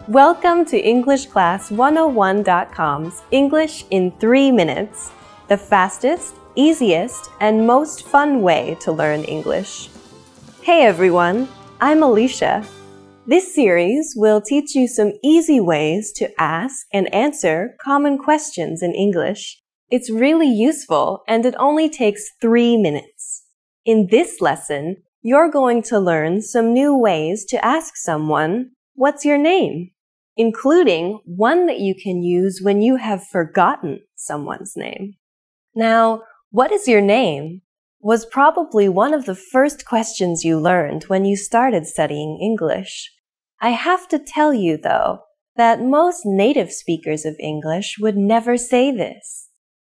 Welcome 0.07 0.63
to 0.65 0.79
EnglishClass101.com's 0.79 3.23
English 3.31 3.85
in 3.89 4.11
3 4.19 4.51
Minutes, 4.51 5.11
the 5.47 5.57
fastest, 5.57 6.35
easiest, 6.55 7.31
and 7.39 7.65
most 7.65 8.05
fun 8.05 8.43
way 8.43 8.77
to 8.81 8.91
learn 8.91 9.23
English. 9.23 9.89
Hey 10.61 10.83
everyone, 10.83 11.47
I'm 11.81 12.03
Alicia. 12.03 12.63
This 13.25 13.55
series 13.55 14.15
will 14.17 14.41
teach 14.41 14.75
you 14.75 14.85
some 14.85 15.13
easy 15.23 15.61
ways 15.61 16.11
to 16.17 16.29
ask 16.41 16.85
and 16.91 17.13
answer 17.15 17.73
common 17.81 18.17
questions 18.17 18.83
in 18.83 18.93
English. 18.93 19.61
It's 19.89 20.09
really 20.09 20.49
useful 20.49 21.23
and 21.25 21.45
it 21.45 21.55
only 21.57 21.89
takes 21.89 22.31
three 22.41 22.75
minutes. 22.75 23.43
In 23.85 24.07
this 24.11 24.41
lesson, 24.41 24.97
you're 25.21 25.49
going 25.49 25.83
to 25.83 25.99
learn 26.01 26.41
some 26.41 26.73
new 26.73 26.97
ways 26.97 27.45
to 27.45 27.65
ask 27.65 27.95
someone, 27.95 28.71
what's 28.95 29.23
your 29.23 29.37
name? 29.37 29.91
Including 30.35 31.21
one 31.23 31.65
that 31.67 31.79
you 31.79 31.95
can 31.95 32.23
use 32.23 32.59
when 32.61 32.81
you 32.81 32.97
have 32.97 33.25
forgotten 33.25 34.01
someone's 34.15 34.73
name. 34.75 35.13
Now, 35.73 36.23
what 36.51 36.73
is 36.73 36.89
your 36.89 37.01
name? 37.01 37.61
was 38.03 38.25
probably 38.25 38.89
one 38.89 39.13
of 39.13 39.23
the 39.23 39.33
first 39.33 39.85
questions 39.85 40.43
you 40.43 40.59
learned 40.59 41.03
when 41.05 41.23
you 41.23 41.37
started 41.37 41.87
studying 41.87 42.37
English. 42.41 43.09
I 43.63 43.69
have 43.69 44.09
to 44.09 44.19
tell 44.19 44.53
you, 44.53 44.75
though, 44.75 45.19
that 45.55 45.81
most 45.81 46.23
native 46.25 46.69
speakers 46.69 47.23
of 47.23 47.37
English 47.39 47.95
would 47.97 48.17
never 48.17 48.57
say 48.57 48.91
this. 48.91 49.47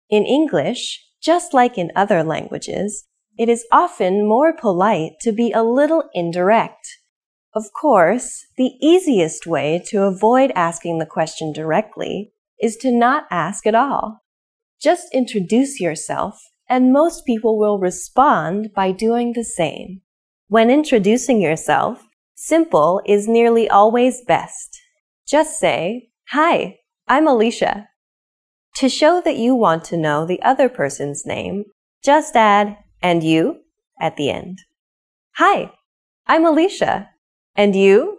In 0.09 0.25
English, 0.25 1.05
just 1.23 1.53
like 1.53 1.77
in 1.77 1.91
other 1.95 2.25
languages, 2.25 3.05
it 3.37 3.51
is 3.51 3.67
often 3.71 4.27
more 4.27 4.55
polite 4.57 5.21
to 5.21 5.33
be 5.33 5.53
a 5.53 5.63
little 5.63 6.05
indirect. 6.15 6.97
Of 7.55 7.65
course, 7.79 8.47
the 8.57 8.73
easiest 8.81 9.47
way 9.47 9.85
to 9.89 10.05
avoid 10.05 10.51
asking 10.55 10.99
the 10.99 11.05
question 11.05 11.53
directly 11.53 12.33
is 12.63 12.75
to 12.79 12.91
not 12.91 13.25
ask 13.31 13.67
at 13.67 13.75
all. 13.75 14.23
Just 14.81 15.09
introduce 15.13 15.79
yourself, 15.79 16.41
and 16.71 16.91
most 16.91 17.27
people 17.27 17.59
will 17.59 17.79
respond 17.79 18.71
by 18.75 18.93
doing 18.93 19.35
the 19.35 19.45
same. 19.45 20.01
When 20.47 20.71
introducing 20.71 21.43
yourself, 21.43 22.08
simple 22.39 23.03
is 23.05 23.27
nearly 23.27 23.69
always 23.69 24.23
best. 24.23 24.81
Just 25.27 25.59
say, 25.59 26.11
Hi, 26.29 26.77
I'm 27.09 27.27
Alicia. 27.27 27.89
To 28.77 28.89
show 28.89 29.21
that 29.25 29.37
you 29.37 29.57
want 29.57 29.83
to 29.85 29.97
know 29.97 30.25
the 30.25 30.41
other 30.43 30.69
person's 30.69 31.27
name, 31.27 31.65
just 32.05 32.37
add, 32.37 32.77
and 33.03 33.25
you 33.25 33.61
at 34.01 34.17
the 34.17 34.31
end. 34.31 34.59
Hi, 35.37 35.73
I'm 36.27 36.47
Alicia. 36.47 37.11
And 37.57 37.75
you? 37.75 38.19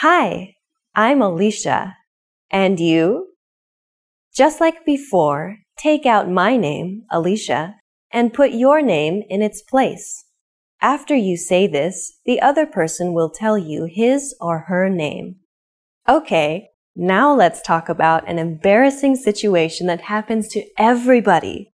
Hi, 0.00 0.54
I'm 0.94 1.20
Alicia. 1.20 1.96
And 2.50 2.80
you? 2.80 3.34
Just 4.34 4.60
like 4.60 4.86
before, 4.86 5.58
take 5.76 6.06
out 6.06 6.30
my 6.30 6.56
name, 6.56 7.02
Alicia, 7.10 7.76
and 8.10 8.32
put 8.32 8.52
your 8.52 8.80
name 8.80 9.22
in 9.28 9.42
its 9.42 9.60
place. 9.60 10.24
After 10.84 11.16
you 11.16 11.38
say 11.38 11.66
this, 11.66 12.18
the 12.26 12.42
other 12.42 12.66
person 12.66 13.14
will 13.14 13.30
tell 13.30 13.56
you 13.56 13.86
his 13.90 14.34
or 14.38 14.66
her 14.68 14.90
name. 14.90 15.36
Okay, 16.06 16.68
now 16.94 17.34
let's 17.34 17.62
talk 17.62 17.88
about 17.88 18.28
an 18.28 18.38
embarrassing 18.38 19.16
situation 19.16 19.86
that 19.86 20.02
happens 20.02 20.46
to 20.48 20.62
everybody. 20.76 21.72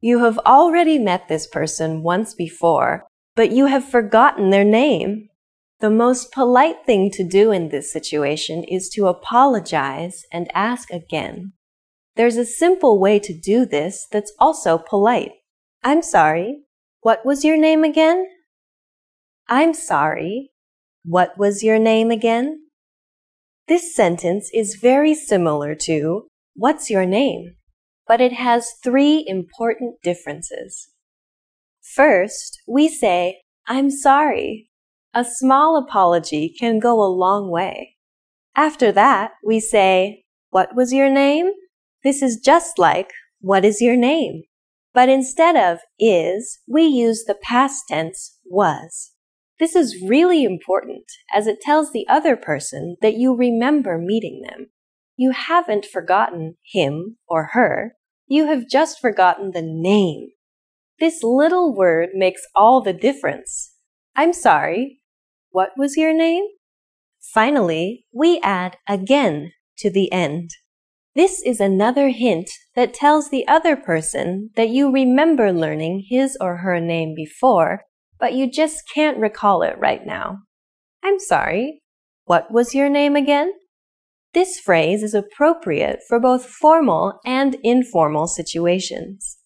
You 0.00 0.20
have 0.20 0.38
already 0.46 0.96
met 1.00 1.26
this 1.26 1.48
person 1.48 2.04
once 2.04 2.34
before, 2.34 3.04
but 3.34 3.50
you 3.50 3.66
have 3.66 3.84
forgotten 3.84 4.50
their 4.50 4.62
name. 4.62 5.28
The 5.80 5.90
most 5.90 6.30
polite 6.30 6.86
thing 6.86 7.10
to 7.14 7.24
do 7.24 7.50
in 7.50 7.70
this 7.70 7.92
situation 7.92 8.62
is 8.62 8.88
to 8.90 9.08
apologize 9.08 10.22
and 10.30 10.48
ask 10.54 10.88
again. 10.92 11.52
There's 12.14 12.36
a 12.36 12.46
simple 12.46 13.00
way 13.00 13.18
to 13.18 13.36
do 13.36 13.66
this 13.66 14.06
that's 14.12 14.32
also 14.38 14.78
polite. 14.78 15.32
I'm 15.82 16.00
sorry. 16.00 16.60
What 17.00 17.26
was 17.26 17.44
your 17.44 17.56
name 17.56 17.82
again? 17.82 18.28
I'm 19.52 19.74
sorry. 19.74 20.50
What 21.04 21.36
was 21.36 21.62
your 21.62 21.78
name 21.78 22.10
again? 22.10 22.68
This 23.68 23.94
sentence 23.94 24.50
is 24.54 24.76
very 24.80 25.14
similar 25.14 25.74
to, 25.74 26.26
What's 26.54 26.88
your 26.88 27.04
name? 27.04 27.56
But 28.08 28.22
it 28.22 28.32
has 28.32 28.72
three 28.82 29.22
important 29.28 29.96
differences. 30.02 30.88
First, 31.82 32.62
we 32.66 32.88
say, 32.88 33.42
I'm 33.66 33.90
sorry. 33.90 34.70
A 35.12 35.22
small 35.22 35.76
apology 35.76 36.54
can 36.58 36.78
go 36.78 37.02
a 37.02 37.12
long 37.12 37.50
way. 37.50 37.96
After 38.56 38.90
that, 38.92 39.32
we 39.44 39.60
say, 39.60 40.24
What 40.48 40.74
was 40.74 40.94
your 40.94 41.10
name? 41.10 41.50
This 42.02 42.22
is 42.22 42.40
just 42.42 42.78
like, 42.78 43.10
What 43.42 43.66
is 43.66 43.82
your 43.82 43.96
name? 43.96 44.44
But 44.94 45.10
instead 45.10 45.56
of 45.56 45.80
is, 45.98 46.60
we 46.66 46.84
use 46.84 47.24
the 47.24 47.36
past 47.42 47.84
tense 47.88 48.38
was. 48.46 49.11
This 49.62 49.76
is 49.76 50.02
really 50.04 50.42
important 50.42 51.04
as 51.32 51.46
it 51.46 51.60
tells 51.60 51.92
the 51.92 52.04
other 52.08 52.34
person 52.34 52.96
that 53.00 53.14
you 53.14 53.32
remember 53.32 53.96
meeting 53.96 54.42
them. 54.42 54.70
You 55.16 55.30
haven't 55.30 55.86
forgotten 55.86 56.56
him 56.72 57.18
or 57.28 57.50
her. 57.52 57.94
You 58.26 58.46
have 58.46 58.68
just 58.68 58.98
forgotten 58.98 59.52
the 59.52 59.62
name. 59.62 60.30
This 60.98 61.22
little 61.22 61.72
word 61.76 62.08
makes 62.12 62.42
all 62.56 62.80
the 62.80 62.92
difference. 62.92 63.76
I'm 64.16 64.32
sorry. 64.32 65.00
What 65.50 65.70
was 65.76 65.96
your 65.96 66.12
name? 66.12 66.42
Finally, 67.20 68.06
we 68.12 68.40
add 68.42 68.78
again 68.88 69.52
to 69.78 69.90
the 69.92 70.10
end. 70.10 70.50
This 71.14 71.40
is 71.40 71.60
another 71.60 72.08
hint 72.08 72.50
that 72.74 72.94
tells 72.94 73.30
the 73.30 73.46
other 73.46 73.76
person 73.76 74.50
that 74.56 74.70
you 74.70 74.90
remember 74.90 75.52
learning 75.52 76.06
his 76.08 76.36
or 76.40 76.56
her 76.56 76.80
name 76.80 77.14
before 77.14 77.84
but 78.22 78.34
you 78.34 78.48
just 78.48 78.84
can't 78.94 79.18
recall 79.18 79.62
it 79.62 79.74
right 79.80 80.06
now. 80.06 80.38
I'm 81.02 81.18
sorry. 81.18 81.82
What 82.24 82.52
was 82.52 82.72
your 82.72 82.88
name 82.88 83.16
again? 83.16 83.52
This 84.32 84.60
phrase 84.60 85.02
is 85.02 85.12
appropriate 85.12 85.98
for 86.08 86.20
both 86.20 86.46
formal 86.46 87.18
and 87.26 87.56
informal 87.64 88.28
situations. 88.28 89.38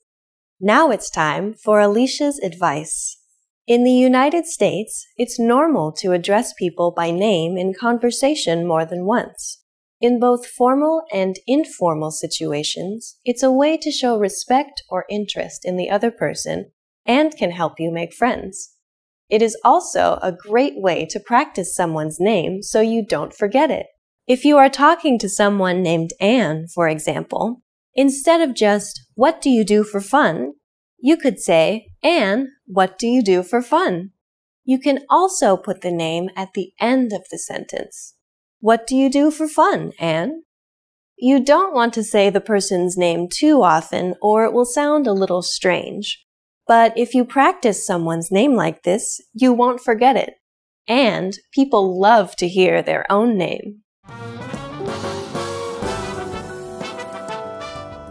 Now 0.61 0.91
it's 0.91 1.09
time 1.09 1.55
for 1.55 1.81
Alicia's 1.81 2.39
advice. 2.41 3.17
In 3.67 3.83
the 3.83 3.93
United 4.11 4.45
States, 4.45 5.07
it's 5.17 5.41
normal 5.41 5.91
to 5.93 6.13
address 6.13 6.53
people 6.53 6.93
by 6.95 7.11
name 7.11 7.57
in 7.57 7.73
conversation 7.73 8.67
more 8.67 8.85
than 8.85 9.07
once. 9.07 9.63
In 10.03 10.21
both 10.21 10.47
formal 10.47 11.05
and 11.11 11.37
informal 11.47 12.11
situations, 12.11 13.17
it's 13.25 13.43
a 13.43 13.51
way 13.51 13.79
to 13.79 13.91
show 13.91 14.19
respect 14.19 14.83
or 14.91 15.07
interest 15.09 15.63
in 15.65 15.77
the 15.77 15.89
other 15.89 16.11
person 16.11 16.73
and 17.07 17.37
can 17.37 17.51
help 17.51 17.75
you 17.79 17.91
make 17.91 18.13
friends. 18.13 18.75
It 19.29 19.43
is 19.43 19.59
also 19.65 20.19
a 20.23 20.33
great 20.33 20.75
way 20.77 21.07
to 21.07 21.21
practice 21.21 21.75
someone's 21.75 22.21
name 22.21 22.63
so 22.63 22.81
you 22.81 23.05
don't 23.05 23.35
forget 23.35 23.71
it. 23.71 23.87
If 24.27 24.45
you 24.45 24.57
are 24.57 24.69
talking 24.69 25.19
to 25.19 25.29
someone 25.29 25.83
named 25.83 26.13
Anne, 26.21 26.67
for 26.69 26.89
example, 26.89 27.63
instead 27.95 28.41
of 28.41 28.55
just, 28.55 29.05
what 29.15 29.41
do 29.41 29.51
you 29.51 29.65
do 29.65 29.85
for 29.85 30.01
fun? 30.01 30.53
You 30.99 31.17
could 31.17 31.39
say, 31.39 31.89
Anne, 32.03 32.49
what 32.67 32.99
do 32.99 33.07
you 33.07 33.23
do 33.23 33.43
for 33.43 33.63
fun? 33.63 34.11
You 34.65 34.81
can 34.81 35.01
also 35.09 35.57
put 35.57 35.81
the 35.81 35.93
name 35.93 36.29
at 36.37 36.55
the 36.55 36.73
end 36.81 37.13
of 37.13 37.25
the 37.31 37.39
sentence. 37.39 38.15
What 38.59 38.87
do 38.87 38.97
you 38.97 39.11
do 39.11 39.31
for 39.31 39.47
fun, 39.47 39.93
Anne? 40.01 40.43
You 41.17 41.43
don't 41.43 41.73
want 41.73 41.95
to 41.95 42.03
say 42.03 42.29
the 42.29 42.41
person's 42.41 42.97
name 42.97 43.29
too 43.33 43.63
often 43.63 44.15
or 44.21 44.45
it 44.45 44.53
will 44.53 44.65
sound 44.65 45.07
a 45.07 45.13
little 45.13 45.43
strange. 45.43 46.26
But 46.69 46.99
if 46.99 47.15
you 47.15 47.25
practice 47.25 47.87
someone's 47.87 48.33
name 48.33 48.57
like 48.57 48.83
this, 48.83 49.21
you 49.33 49.53
won't 49.53 49.81
forget 49.81 50.17
it. 50.17 50.35
And 50.89 51.39
people 51.53 52.01
love 52.01 52.35
to 52.37 52.49
hear 52.49 52.83
their 52.83 53.07
own 53.09 53.39
name. 53.39 53.83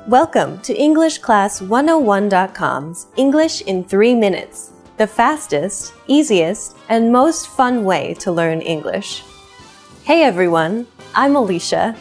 Welcome 0.08 0.62
to 0.62 0.74
EnglishClass101.com's 0.74 3.08
English 3.18 3.62
in 3.64 3.84
3 3.84 4.16
Minutes, 4.16 4.72
the 4.96 5.08
fastest, 5.08 5.94
easiest, 6.08 6.78
and 6.88 7.12
most 7.12 7.50
fun 7.50 7.84
way 7.84 8.14
to 8.20 8.32
learn 8.32 8.62
English. 8.62 9.22
Hey 10.06 10.24
everyone, 10.24 10.88
I'm 11.14 11.36
Alicia, 11.36 11.94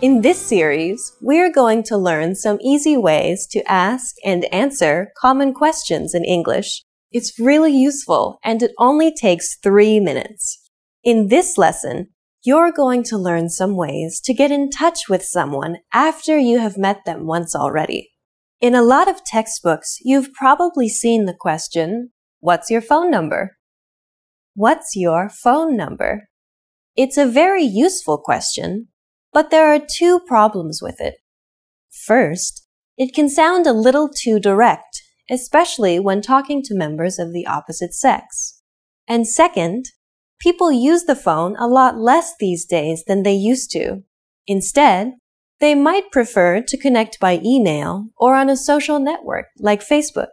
in 0.00 0.20
this 0.20 0.38
series, 0.40 1.16
we're 1.20 1.52
going 1.52 1.82
to 1.82 1.96
learn 1.96 2.36
some 2.36 2.58
easy 2.60 2.96
ways 2.96 3.48
to 3.48 3.68
ask 3.70 4.14
and 4.24 4.44
answer 4.54 5.12
common 5.20 5.52
questions 5.52 6.14
in 6.14 6.24
English. 6.24 6.84
It's 7.10 7.38
really 7.38 7.72
useful 7.72 8.38
and 8.44 8.62
it 8.62 8.70
only 8.78 9.12
takes 9.12 9.56
three 9.56 9.98
minutes. 9.98 10.70
In 11.02 11.28
this 11.28 11.58
lesson, 11.58 12.10
you're 12.44 12.70
going 12.70 13.02
to 13.04 13.18
learn 13.18 13.48
some 13.48 13.74
ways 13.74 14.20
to 14.20 14.32
get 14.32 14.52
in 14.52 14.70
touch 14.70 15.08
with 15.08 15.24
someone 15.24 15.78
after 15.92 16.38
you 16.38 16.60
have 16.60 16.78
met 16.78 17.04
them 17.04 17.26
once 17.26 17.56
already. 17.56 18.10
In 18.60 18.76
a 18.76 18.82
lot 18.82 19.08
of 19.08 19.24
textbooks, 19.24 19.98
you've 20.02 20.32
probably 20.32 20.88
seen 20.88 21.24
the 21.24 21.36
question, 21.38 22.10
What's 22.40 22.70
your 22.70 22.82
phone 22.82 23.10
number? 23.10 23.56
What's 24.54 24.94
your 24.94 25.28
phone 25.28 25.76
number? 25.76 26.28
It's 26.96 27.16
a 27.16 27.26
very 27.26 27.64
useful 27.64 28.18
question 28.18 28.88
but 29.32 29.50
there 29.50 29.72
are 29.72 29.80
two 29.80 30.20
problems 30.20 30.80
with 30.82 31.00
it. 31.00 31.16
First, 31.90 32.66
it 32.96 33.14
can 33.14 33.28
sound 33.28 33.66
a 33.66 33.72
little 33.72 34.08
too 34.08 34.40
direct, 34.40 35.02
especially 35.30 35.98
when 35.98 36.20
talking 36.20 36.62
to 36.64 36.74
members 36.74 37.18
of 37.18 37.32
the 37.32 37.46
opposite 37.46 37.94
sex. 37.94 38.62
And 39.06 39.26
second, 39.26 39.86
people 40.40 40.72
use 40.72 41.04
the 41.04 41.16
phone 41.16 41.56
a 41.56 41.66
lot 41.66 41.96
less 41.96 42.34
these 42.38 42.64
days 42.64 43.04
than 43.06 43.22
they 43.22 43.34
used 43.34 43.70
to. 43.72 44.02
Instead, 44.46 45.14
they 45.60 45.74
might 45.74 46.12
prefer 46.12 46.62
to 46.62 46.76
connect 46.76 47.18
by 47.18 47.40
email 47.44 48.06
or 48.16 48.34
on 48.34 48.48
a 48.48 48.56
social 48.56 48.98
network 48.98 49.46
like 49.58 49.86
Facebook. 49.86 50.30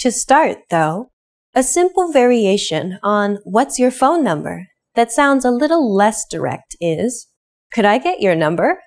To 0.00 0.10
start, 0.10 0.58
though, 0.70 1.10
a 1.54 1.62
simple 1.62 2.12
variation 2.12 2.98
on 3.02 3.38
what's 3.44 3.78
your 3.78 3.90
phone 3.90 4.22
number 4.22 4.68
that 4.94 5.12
sounds 5.12 5.44
a 5.44 5.50
little 5.50 5.94
less 5.94 6.24
direct 6.30 6.76
is 6.80 7.26
could 7.72 7.84
I 7.84 7.98
get 7.98 8.20
your 8.20 8.34
number? 8.34 8.80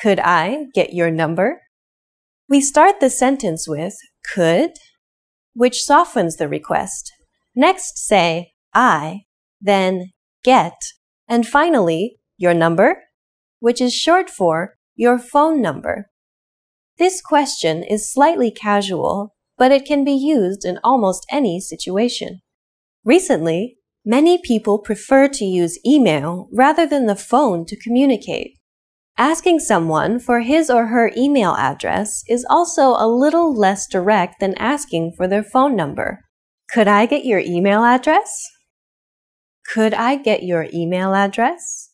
Could 0.00 0.20
I 0.20 0.66
get 0.74 0.92
your 0.92 1.10
number? 1.10 1.62
We 2.48 2.60
start 2.60 3.00
the 3.00 3.10
sentence 3.10 3.68
with 3.68 3.94
could 4.34 4.72
which 5.56 5.82
softens 5.82 6.36
the 6.36 6.48
request. 6.48 7.10
Next, 7.54 7.96
say 7.96 8.52
I, 8.74 9.22
then 9.58 10.12
get, 10.44 10.74
and 11.26 11.46
finally, 11.46 12.18
your 12.36 12.52
number, 12.52 13.04
which 13.60 13.80
is 13.80 13.94
short 13.94 14.28
for 14.28 14.74
your 14.94 15.18
phone 15.18 15.62
number. 15.62 16.10
This 16.98 17.22
question 17.22 17.82
is 17.82 18.12
slightly 18.12 18.50
casual, 18.50 19.34
but 19.56 19.72
it 19.72 19.86
can 19.86 20.04
be 20.04 20.12
used 20.12 20.64
in 20.66 20.78
almost 20.84 21.26
any 21.30 21.58
situation. 21.58 22.42
Recently, 23.02 23.78
many 24.06 24.38
people 24.38 24.78
prefer 24.78 25.28
to 25.28 25.44
use 25.44 25.78
email 25.84 26.48
rather 26.52 26.86
than 26.86 27.06
the 27.06 27.16
phone 27.16 27.66
to 27.66 27.76
communicate. 27.76 28.56
Asking 29.18 29.58
someone 29.58 30.20
for 30.20 30.40
his 30.40 30.70
or 30.70 30.86
her 30.86 31.10
email 31.16 31.56
address 31.56 32.22
is 32.28 32.46
also 32.48 32.90
a 32.96 33.08
little 33.08 33.52
less 33.52 33.86
direct 33.88 34.40
than 34.40 34.54
asking 34.54 35.14
for 35.16 35.26
their 35.26 35.42
phone 35.42 35.74
number. 35.74 36.20
Could 36.70 36.86
I 36.86 37.06
get 37.06 37.24
your 37.24 37.40
email 37.40 37.82
address? 37.82 38.46
Could 39.74 39.94
I 39.94 40.16
get 40.16 40.44
your 40.44 40.68
email 40.72 41.14
address? 41.14 41.90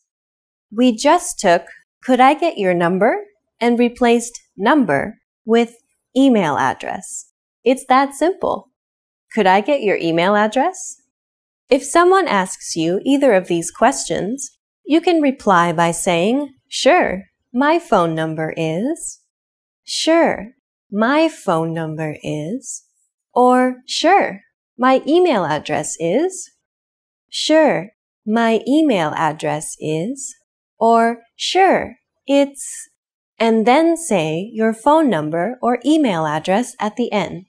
We 0.71 0.95
just 0.95 1.39
took 1.39 1.63
could 2.03 2.19
I 2.19 2.33
get 2.33 2.57
your 2.57 2.73
number 2.73 3.23
and 3.61 3.79
replaced 3.79 4.39
number 4.57 5.19
with 5.45 5.77
email 6.15 6.57
address. 6.57 7.31
It's 7.63 7.85
that 7.87 8.13
simple. 8.13 8.69
Could 9.33 9.47
I 9.47 9.61
get 9.61 9.81
your 9.81 9.95
email 9.95 10.35
address? 10.35 11.02
If 11.73 11.83
someone 11.83 12.27
asks 12.27 12.75
you 12.75 13.01
either 13.03 13.33
of 13.33 13.47
these 13.47 13.71
questions, 13.71 14.51
you 14.85 15.01
can 15.01 15.23
reply 15.23 15.73
by 15.73 15.89
saying, 15.89 16.53
Sure, 16.67 17.23
my 17.51 17.79
phone 17.79 18.13
number 18.13 18.53
is. 18.55 19.21
Sure, 19.83 20.49
my 20.91 21.27
phone 21.27 21.73
number 21.73 22.15
is. 22.21 22.83
Or, 23.33 23.77
Sure, 23.87 24.41
my 24.77 25.01
email 25.07 25.45
address 25.45 25.95
is. 25.99 26.51
Sure, 27.31 27.89
my 28.23 28.61
email 28.67 29.11
address 29.15 29.75
is. 29.79 30.35
Or, 30.77 31.23
Sure, 31.35 31.95
it's. 32.27 32.87
And 33.39 33.65
then 33.65 33.97
say 33.97 34.47
your 34.53 34.75
phone 34.75 35.09
number 35.09 35.57
or 35.59 35.79
email 35.83 36.27
address 36.27 36.75
at 36.79 36.97
the 36.97 37.11
end. 37.11 37.47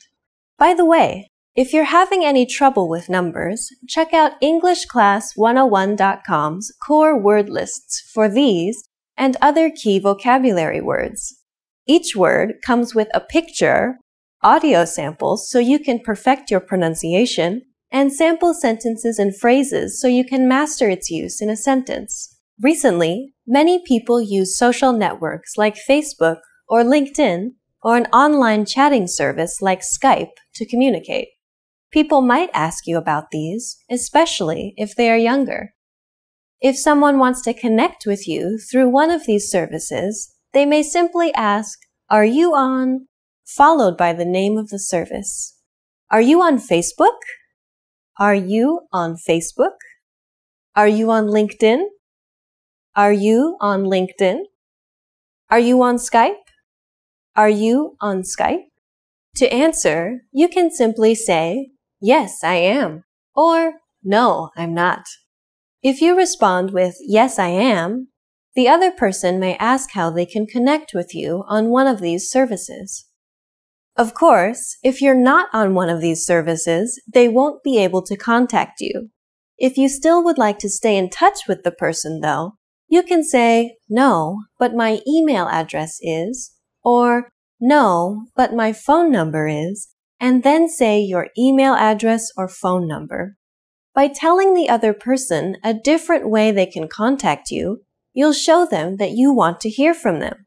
By 0.56 0.72
the 0.72 0.86
way, 0.86 1.30
if 1.56 1.72
you're 1.72 1.84
having 1.84 2.24
any 2.24 2.46
trouble 2.46 2.88
with 2.88 3.08
numbers, 3.08 3.68
check 3.88 4.12
out 4.12 4.32
EnglishClass101.com's 4.42 6.72
core 6.84 7.16
word 7.16 7.48
lists 7.48 8.02
for 8.12 8.28
these 8.28 8.88
and 9.16 9.36
other 9.40 9.70
key 9.70 10.00
vocabulary 10.00 10.80
words. 10.80 11.38
Each 11.86 12.16
word 12.16 12.54
comes 12.66 12.92
with 12.92 13.06
a 13.14 13.20
picture, 13.20 13.98
audio 14.42 14.84
samples 14.84 15.48
so 15.48 15.60
you 15.60 15.78
can 15.78 16.00
perfect 16.00 16.50
your 16.50 16.58
pronunciation, 16.58 17.62
and 17.92 18.12
sample 18.12 18.52
sentences 18.52 19.20
and 19.20 19.38
phrases 19.38 20.00
so 20.00 20.08
you 20.08 20.24
can 20.24 20.48
master 20.48 20.88
its 20.88 21.08
use 21.08 21.40
in 21.40 21.48
a 21.48 21.56
sentence. 21.56 22.36
Recently, 22.60 23.32
many 23.46 23.80
people 23.86 24.20
use 24.20 24.58
social 24.58 24.92
networks 24.92 25.56
like 25.56 25.76
Facebook 25.76 26.38
or 26.68 26.82
LinkedIn 26.82 27.50
or 27.80 27.96
an 27.96 28.06
online 28.06 28.64
chatting 28.64 29.06
service 29.06 29.58
like 29.60 29.82
Skype 29.82 30.32
to 30.54 30.66
communicate. 30.66 31.28
People 31.94 32.22
might 32.22 32.50
ask 32.52 32.88
you 32.88 32.98
about 32.98 33.30
these, 33.30 33.76
especially 33.88 34.74
if 34.76 34.96
they 34.96 35.08
are 35.10 35.16
younger. 35.16 35.74
If 36.60 36.76
someone 36.76 37.20
wants 37.20 37.40
to 37.42 37.54
connect 37.54 38.04
with 38.04 38.26
you 38.26 38.58
through 38.58 38.88
one 38.88 39.12
of 39.12 39.26
these 39.26 39.48
services, 39.48 40.34
they 40.52 40.66
may 40.66 40.82
simply 40.82 41.32
ask, 41.34 41.78
Are 42.10 42.24
you 42.24 42.52
on? 42.52 43.06
followed 43.46 43.96
by 43.96 44.12
the 44.12 44.24
name 44.24 44.58
of 44.58 44.70
the 44.70 44.78
service. 44.80 45.56
Are 46.10 46.20
you 46.20 46.42
on 46.42 46.58
Facebook? 46.58 47.20
Are 48.18 48.34
you 48.34 48.88
on 48.92 49.14
Facebook? 49.14 49.78
Are 50.74 50.88
you 50.88 51.12
on 51.12 51.26
LinkedIn? 51.28 51.84
Are 52.96 53.12
you 53.12 53.56
on 53.60 53.84
LinkedIn? 53.84 54.40
Are 55.48 55.60
you 55.60 55.80
on 55.80 55.98
Skype? 55.98 56.42
Are 57.36 57.48
you 57.48 57.96
on 58.00 58.22
Skype? 58.22 58.64
To 59.36 59.52
answer, 59.52 60.22
you 60.32 60.48
can 60.48 60.72
simply 60.72 61.14
say, 61.14 61.73
Yes, 62.06 62.44
I 62.44 62.56
am. 62.56 63.04
Or, 63.34 63.80
No, 64.02 64.50
I'm 64.58 64.74
not. 64.74 65.06
If 65.82 66.02
you 66.02 66.14
respond 66.14 66.70
with, 66.70 66.98
Yes, 67.00 67.38
I 67.38 67.48
am, 67.48 68.08
the 68.54 68.68
other 68.68 68.90
person 68.90 69.40
may 69.40 69.56
ask 69.56 69.92
how 69.92 70.10
they 70.10 70.26
can 70.26 70.46
connect 70.46 70.92
with 70.92 71.14
you 71.14 71.44
on 71.48 71.70
one 71.70 71.86
of 71.86 72.02
these 72.02 72.30
services. 72.30 73.06
Of 73.96 74.12
course, 74.12 74.76
if 74.82 75.00
you're 75.00 75.14
not 75.14 75.48
on 75.54 75.72
one 75.72 75.88
of 75.88 76.02
these 76.02 76.26
services, 76.26 77.00
they 77.10 77.26
won't 77.26 77.62
be 77.62 77.78
able 77.78 78.02
to 78.02 78.18
contact 78.18 78.82
you. 78.82 79.08
If 79.56 79.78
you 79.78 79.88
still 79.88 80.22
would 80.24 80.36
like 80.36 80.58
to 80.58 80.68
stay 80.68 80.98
in 80.98 81.08
touch 81.08 81.48
with 81.48 81.62
the 81.62 81.72
person, 81.72 82.20
though, 82.20 82.58
you 82.86 83.02
can 83.02 83.24
say, 83.24 83.78
No, 83.88 84.42
but 84.58 84.74
my 84.74 85.00
email 85.08 85.48
address 85.48 85.96
is, 86.02 86.52
or 86.82 87.30
No, 87.58 88.26
but 88.36 88.52
my 88.52 88.74
phone 88.74 89.10
number 89.10 89.48
is, 89.48 89.93
and 90.24 90.42
then 90.42 90.66
say 90.70 90.98
your 90.98 91.28
email 91.36 91.74
address 91.74 92.30
or 92.34 92.48
phone 92.48 92.88
number. 92.88 93.36
By 93.94 94.08
telling 94.08 94.54
the 94.54 94.70
other 94.70 94.94
person 94.94 95.58
a 95.62 95.74
different 95.74 96.30
way 96.30 96.50
they 96.50 96.64
can 96.64 96.88
contact 96.88 97.50
you, 97.50 97.82
you'll 98.14 98.32
show 98.32 98.64
them 98.64 98.96
that 98.96 99.10
you 99.10 99.34
want 99.34 99.60
to 99.60 99.68
hear 99.68 99.92
from 99.92 100.20
them. 100.20 100.46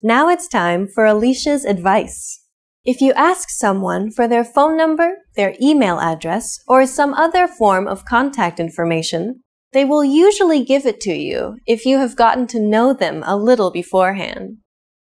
Now 0.00 0.30
it's 0.30 0.48
time 0.48 0.88
for 0.88 1.04
Alicia's 1.04 1.66
advice. 1.66 2.42
If 2.82 3.02
you 3.02 3.12
ask 3.12 3.50
someone 3.50 4.10
for 4.10 4.26
their 4.26 4.42
phone 4.42 4.78
number, 4.78 5.18
their 5.36 5.54
email 5.60 6.00
address, 6.00 6.58
or 6.66 6.86
some 6.86 7.12
other 7.12 7.46
form 7.46 7.86
of 7.86 8.06
contact 8.06 8.58
information, 8.58 9.42
they 9.74 9.84
will 9.84 10.02
usually 10.02 10.64
give 10.64 10.86
it 10.86 10.98
to 11.02 11.12
you 11.12 11.58
if 11.66 11.84
you 11.84 11.98
have 11.98 12.16
gotten 12.16 12.46
to 12.46 12.58
know 12.58 12.94
them 12.94 13.22
a 13.26 13.36
little 13.36 13.70
beforehand. 13.70 14.56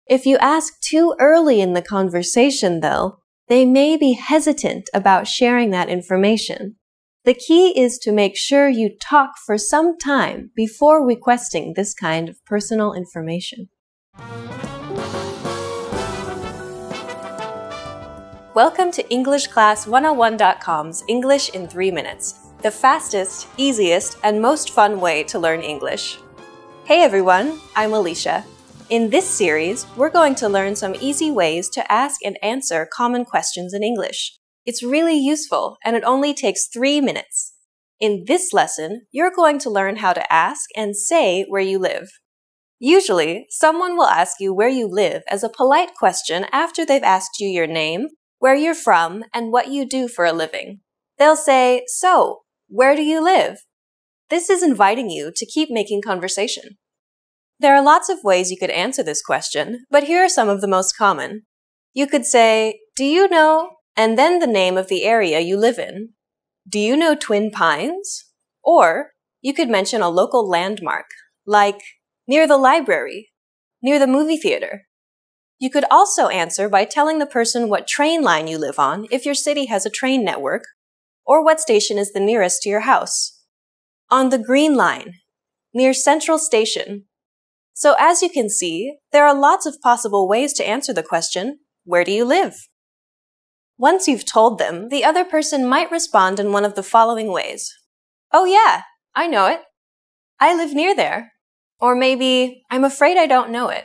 If 0.07 0.25
you 0.25 0.39
ask 0.39 0.81
too 0.81 1.15
early 1.21 1.61
in 1.61 1.75
the 1.75 1.83
conversation, 1.83 2.81
though, 2.81 3.19
they 3.47 3.67
may 3.67 3.95
be 3.95 4.15
hesitant 4.15 4.89
about 4.95 5.29
sharing 5.29 5.69
that 5.69 5.91
information. 5.91 6.77
The 7.25 7.35
key 7.35 7.79
is 7.79 7.99
to 7.99 8.11
make 8.11 8.39
sure 8.39 8.71
you 8.71 8.97
talk 8.99 9.33
for 9.45 9.59
some 9.59 9.99
time 9.99 10.51
before 10.57 11.07
requesting 11.07 11.75
this 11.77 11.93
kind 11.93 12.31
of 12.31 12.43
personal 12.47 12.95
information. 12.95 13.69
Welcome 18.55 18.91
to 18.93 19.03
EnglishClass101.com's 19.03 21.05
English 21.07 21.51
in 21.51 21.69
3 21.69 21.91
Minutes, 21.91 22.39
the 22.63 22.71
fastest, 22.71 23.47
easiest, 23.59 24.17
and 24.23 24.41
most 24.41 24.71
fun 24.71 25.01
way 25.01 25.23
to 25.25 25.39
learn 25.39 25.61
English. 25.61 26.19
Hey 26.85 27.03
everyone, 27.03 27.61
I'm 27.77 27.93
Alicia. 27.93 28.47
In 28.91 29.09
this 29.09 29.27
series, 29.27 29.87
we're 29.97 30.11
going 30.11 30.35
to 30.35 30.49
learn 30.49 30.77
some 30.77 30.95
easy 31.01 31.31
ways 31.31 31.71
to 31.71 31.91
ask 31.91 32.21
and 32.23 32.37
answer 32.43 32.87
common 32.93 33.25
questions 33.25 33.73
in 33.73 33.83
English. 33.83 34.39
It's 34.67 34.83
really 34.83 35.19
useful 35.19 35.79
and 35.83 35.97
it 35.97 36.05
only 36.05 36.35
takes 36.35 36.69
three 36.69 37.01
minutes. 37.01 37.55
In 37.99 38.25
this 38.27 38.53
lesson, 38.53 39.07
you're 39.11 39.33
going 39.35 39.59
to 39.61 39.71
learn 39.71 39.97
how 39.97 40.13
to 40.13 40.31
ask 40.31 40.69
and 40.77 40.95
say 40.95 41.47
where 41.49 41.63
you 41.63 41.79
live. 41.79 42.11
Usually, 42.79 43.47
someone 43.49 43.97
will 43.97 44.05
ask 44.05 44.37
you 44.39 44.53
where 44.53 44.69
you 44.69 44.87
live 44.87 45.23
as 45.31 45.43
a 45.43 45.49
polite 45.49 45.95
question 45.99 46.45
after 46.53 46.85
they've 46.85 47.03
asked 47.03 47.41
you 47.41 47.49
your 47.49 47.67
name, 47.67 48.09
where 48.39 48.55
you're 48.55 48.75
from, 48.75 49.25
and 49.33 49.51
what 49.51 49.69
you 49.69 49.89
do 49.89 50.09
for 50.09 50.27
a 50.27 50.33
living. 50.33 50.81
They'll 51.19 51.37
say, 51.37 51.85
So, 51.87 52.41
where 52.69 52.95
do 52.95 53.03
you 53.03 53.25
live? 53.25 53.65
This 54.29 54.51
is 54.51 54.63
inviting 54.63 55.09
you 55.09 55.33
to 55.35 55.47
keep 55.47 55.71
making 55.71 56.03
conversation. 56.03 56.77
There 57.61 57.75
are 57.75 57.83
lots 57.83 58.09
of 58.09 58.25
ways 58.25 58.51
you 58.51 58.59
could 58.59 58.71
answer 58.71 59.03
this 59.03 59.23
question, 59.23 59.85
but 59.91 60.05
here 60.05 60.25
are 60.25 60.29
some 60.29 60.49
of 60.49 60.61
the 60.61 60.69
most 60.69 60.97
common. 60.97 61.43
You 61.93 62.07
could 62.07 62.25
say, 62.25 62.81
Do 62.97 63.05
you 63.05 63.29
know? 63.29 63.71
and 63.97 64.19
then 64.19 64.39
the 64.39 64.47
name 64.47 64.77
of 64.77 64.89
the 64.89 65.05
area 65.05 65.41
you 65.41 65.57
live 65.57 65.79
in. 65.79 66.11
Do 66.69 66.79
you 66.79 66.97
know 66.97 67.15
Twin 67.15 67.51
Pines? 67.51 68.31
Or 68.63 69.11
you 69.41 69.53
could 69.53 69.69
mention 69.69 70.01
a 70.01 70.09
local 70.09 70.49
landmark, 70.49 71.07
like 71.47 71.81
near 72.27 72.47
the 72.47 72.57
library, 72.57 73.31
near 73.83 73.99
the 73.99 74.07
movie 74.07 74.39
theater. 74.39 74.87
You 75.59 75.71
could 75.71 75.85
also 75.91 76.29
answer 76.29 76.69
by 76.69 76.85
telling 76.85 77.19
the 77.19 77.27
person 77.27 77.69
what 77.69 77.87
train 77.87 78.23
line 78.23 78.47
you 78.47 78.59
live 78.59 78.79
on 78.79 79.07
if 79.11 79.25
your 79.25 79.35
city 79.35 79.67
has 79.67 79.87
a 79.87 79.91
train 79.91 80.25
network, 80.25 80.65
or 81.27 81.45
what 81.45 81.61
station 81.61 81.99
is 81.99 82.13
the 82.13 82.21
nearest 82.21 82.63
to 82.63 82.69
your 82.69 82.81
house. 82.81 83.41
On 84.11 84.31
the 84.31 84.39
Green 84.39 84.77
Line, 84.77 85.15
near 85.73 85.95
Central 85.95 86.39
Station, 86.39 87.05
so 87.75 87.97
as 87.99 88.23
you 88.23 88.31
can 88.31 88.49
see, 88.49 88.97
there 89.13 89.27
are 89.27 89.39
lots 89.39 89.67
of 89.67 89.81
possible 89.83 90.29
ways 90.29 90.53
to 90.55 90.67
answer 90.67 90.93
the 90.93 91.03
question, 91.03 91.59
where 91.85 92.05
do 92.05 92.13
you 92.13 92.25
live? 92.25 92.55
Once 93.77 94.07
you've 94.07 94.25
told 94.25 94.59
them, 94.59 94.89
the 94.89 95.05
other 95.05 95.25
person 95.25 95.69
might 95.69 95.91
respond 95.91 96.39
in 96.39 96.53
one 96.53 96.65
of 96.65 96.77
the 96.77 96.83
following 96.83 97.33
ways. 97.33 97.75
Oh 98.33 98.45
yeah, 98.45 98.83
I 99.15 99.27
know 99.27 99.47
it. 99.47 99.61
I 100.39 100.55
live 100.55 100.73
near 100.73 100.95
there. 100.95 101.33
Or 101.81 101.97
maybe, 101.97 102.63
I'm 102.71 102.85
afraid 102.85 103.17
I 103.17 103.27
don't 103.27 103.51
know 103.51 103.69
it. 103.69 103.85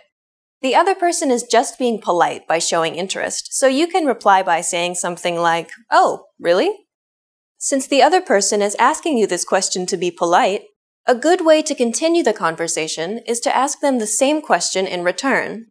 The 0.62 0.76
other 0.76 0.94
person 0.94 1.32
is 1.32 1.44
just 1.44 1.80
being 1.80 2.00
polite 2.00 2.48
by 2.48 2.60
showing 2.60 2.96
interest, 2.96 3.54
so 3.54 3.68
you 3.68 3.88
can 3.88 4.06
reply 4.06 4.44
by 4.44 4.62
saying 4.62 4.96
something 4.96 5.38
like, 5.38 5.72
Oh, 5.90 6.26
really? 6.40 6.72
Since 7.58 7.88
the 7.88 8.02
other 8.02 8.22
person 8.22 8.62
is 8.62 8.76
asking 8.76 9.18
you 9.18 9.26
this 9.26 9.44
question 9.44 9.86
to 9.88 9.98
be 9.98 10.12
polite, 10.12 10.64
a 11.08 11.16
good 11.16 11.46
way 11.46 11.62
to 11.64 11.74
continue 11.74 12.24
the 12.24 12.34
conversation 12.34 13.20
is 13.26 13.40
to 13.42 13.56
ask 13.56 13.80
them 13.80 13.98
the 13.98 14.08
same 14.08 14.42
question 14.42 14.86
in 14.86 15.04
return. 15.04 15.68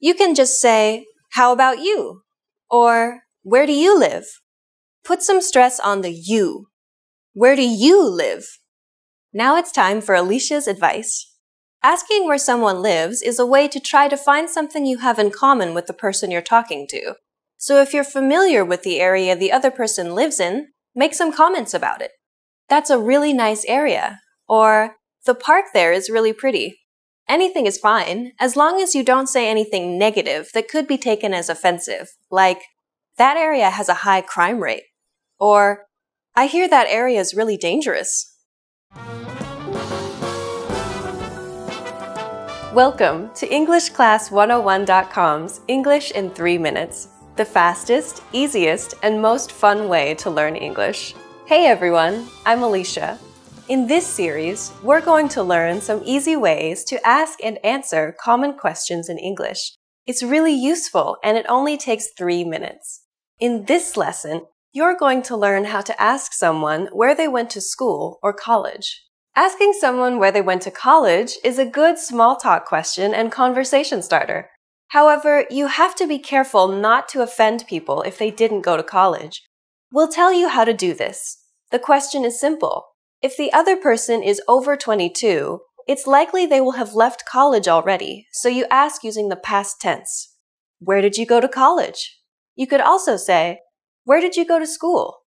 You 0.00 0.14
can 0.14 0.34
just 0.34 0.60
say, 0.60 1.06
How 1.32 1.52
about 1.52 1.78
you? 1.78 2.22
Or, 2.70 3.20
Where 3.42 3.66
do 3.66 3.72
you 3.72 3.98
live? 3.98 4.24
Put 5.04 5.22
some 5.22 5.40
stress 5.40 5.78
on 5.78 6.00
the 6.00 6.12
you. 6.12 6.66
Where 7.32 7.56
do 7.56 7.62
you 7.62 8.02
live? 8.02 8.44
Now 9.32 9.56
it's 9.56 9.70
time 9.70 10.00
for 10.00 10.14
Alicia's 10.14 10.66
advice. 10.66 11.26
Asking 11.82 12.26
where 12.26 12.38
someone 12.38 12.82
lives 12.82 13.22
is 13.22 13.38
a 13.38 13.46
way 13.46 13.68
to 13.68 13.80
try 13.80 14.08
to 14.08 14.16
find 14.16 14.50
something 14.50 14.84
you 14.84 14.98
have 14.98 15.18
in 15.18 15.30
common 15.30 15.72
with 15.72 15.86
the 15.86 15.94
person 15.94 16.30
you're 16.30 16.42
talking 16.42 16.86
to. 16.90 17.14
So 17.56 17.80
if 17.80 17.94
you're 17.94 18.04
familiar 18.04 18.64
with 18.64 18.82
the 18.82 19.00
area 19.00 19.36
the 19.36 19.52
other 19.52 19.70
person 19.70 20.14
lives 20.14 20.40
in, 20.40 20.68
make 20.94 21.14
some 21.14 21.32
comments 21.32 21.72
about 21.72 22.02
it. 22.02 22.10
That's 22.68 22.90
a 22.90 22.98
really 22.98 23.32
nice 23.32 23.64
area. 23.66 24.20
Or, 24.50 24.96
the 25.26 25.34
park 25.36 25.66
there 25.72 25.92
is 25.92 26.10
really 26.10 26.32
pretty. 26.32 26.80
Anything 27.28 27.66
is 27.66 27.78
fine, 27.78 28.32
as 28.40 28.56
long 28.56 28.82
as 28.82 28.96
you 28.96 29.04
don't 29.04 29.28
say 29.28 29.48
anything 29.48 29.96
negative 29.96 30.50
that 30.54 30.66
could 30.66 30.88
be 30.88 30.98
taken 30.98 31.32
as 31.32 31.48
offensive, 31.48 32.08
like, 32.32 32.60
that 33.16 33.36
area 33.36 33.70
has 33.70 33.88
a 33.88 34.02
high 34.02 34.22
crime 34.22 34.60
rate. 34.60 34.82
Or, 35.38 35.84
I 36.34 36.46
hear 36.46 36.68
that 36.68 36.88
area 36.90 37.20
is 37.20 37.32
really 37.32 37.56
dangerous. 37.56 38.34
Welcome 42.74 43.30
to 43.34 43.46
EnglishClass101.com's 43.46 45.60
English 45.68 46.10
in 46.10 46.30
3 46.30 46.58
Minutes, 46.58 47.06
the 47.36 47.44
fastest, 47.44 48.24
easiest, 48.32 48.94
and 49.04 49.22
most 49.22 49.52
fun 49.52 49.88
way 49.88 50.14
to 50.14 50.28
learn 50.28 50.56
English. 50.56 51.14
Hey 51.46 51.66
everyone, 51.66 52.26
I'm 52.44 52.64
Alicia. 52.64 53.16
In 53.70 53.86
this 53.86 54.04
series, 54.04 54.72
we're 54.82 55.00
going 55.00 55.28
to 55.28 55.44
learn 55.44 55.80
some 55.80 56.02
easy 56.04 56.34
ways 56.34 56.82
to 56.86 57.06
ask 57.06 57.38
and 57.40 57.64
answer 57.64 58.16
common 58.20 58.54
questions 58.54 59.08
in 59.08 59.16
English. 59.16 59.76
It's 60.08 60.24
really 60.24 60.52
useful 60.52 61.18
and 61.22 61.38
it 61.38 61.46
only 61.48 61.76
takes 61.76 62.08
3 62.18 62.42
minutes. 62.42 63.04
In 63.38 63.66
this 63.66 63.96
lesson, 63.96 64.46
you're 64.72 64.96
going 64.96 65.22
to 65.22 65.36
learn 65.36 65.66
how 65.66 65.82
to 65.82 66.02
ask 66.02 66.32
someone 66.32 66.88
where 66.92 67.14
they 67.14 67.28
went 67.28 67.48
to 67.50 67.60
school 67.60 68.18
or 68.24 68.32
college. 68.32 69.04
Asking 69.36 69.72
someone 69.72 70.18
where 70.18 70.32
they 70.32 70.42
went 70.42 70.62
to 70.62 70.72
college 70.72 71.34
is 71.44 71.60
a 71.60 71.64
good 71.64 71.96
small 71.96 72.34
talk 72.34 72.66
question 72.66 73.14
and 73.14 73.30
conversation 73.30 74.02
starter. 74.02 74.50
However, 74.88 75.44
you 75.48 75.68
have 75.68 75.94
to 75.94 76.08
be 76.08 76.18
careful 76.18 76.66
not 76.66 77.08
to 77.10 77.22
offend 77.22 77.68
people 77.68 78.02
if 78.02 78.18
they 78.18 78.32
didn't 78.32 78.62
go 78.62 78.76
to 78.76 78.82
college. 78.82 79.44
We'll 79.92 80.08
tell 80.08 80.32
you 80.32 80.48
how 80.48 80.64
to 80.64 80.74
do 80.74 80.92
this. 80.92 81.36
The 81.70 81.78
question 81.78 82.24
is 82.24 82.40
simple. 82.40 82.89
If 83.22 83.36
the 83.36 83.52
other 83.52 83.76
person 83.76 84.22
is 84.22 84.40
over 84.48 84.76
22, 84.76 85.60
it's 85.86 86.06
likely 86.06 86.46
they 86.46 86.60
will 86.60 86.72
have 86.72 86.94
left 86.94 87.26
college 87.26 87.68
already, 87.68 88.26
so 88.32 88.48
you 88.48 88.64
ask 88.70 89.04
using 89.04 89.28
the 89.28 89.36
past 89.36 89.78
tense. 89.78 90.36
Where 90.78 91.02
did 91.02 91.16
you 91.18 91.26
go 91.26 91.38
to 91.38 91.48
college? 91.48 92.18
You 92.56 92.66
could 92.66 92.80
also 92.80 93.18
say, 93.18 93.60
Where 94.04 94.22
did 94.22 94.36
you 94.36 94.46
go 94.46 94.58
to 94.58 94.66
school? 94.66 95.18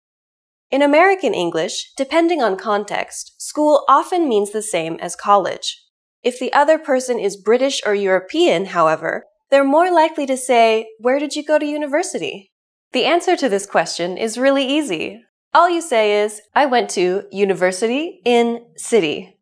In 0.71 0.82
American 0.82 1.36
English, 1.36 1.91
depending 1.95 2.41
on 2.41 2.58
context, 2.58 3.39
school 3.39 3.86
often 3.88 4.27
means 4.27 4.51
the 4.51 4.63
same 4.63 4.97
as 4.99 5.15
college. 5.15 5.79
If 6.23 6.39
the 6.39 6.51
other 6.51 6.79
person 6.79 7.19
is 7.19 7.38
British 7.38 7.79
or 7.86 7.93
European, 7.93 8.65
however, 8.65 9.25
they're 9.51 9.63
more 9.63 9.91
likely 9.91 10.25
to 10.25 10.38
say, 10.38 10.88
Where 10.97 11.19
did 11.19 11.36
you 11.36 11.43
go 11.43 11.60
to 11.60 11.65
university? 11.65 12.51
The 12.91 13.06
answer 13.06 13.36
to 13.36 13.49
this 13.49 13.67
question 13.67 14.17
is 14.17 14.38
really 14.39 14.65
easy. 14.65 15.21
All 15.56 15.70
you 15.70 15.82
say 15.82 16.24
is, 16.24 16.42
I 16.56 16.66
went 16.66 16.89
to 16.92 17.26
University 17.32 18.22
in 18.26 18.66
City. 18.76 19.38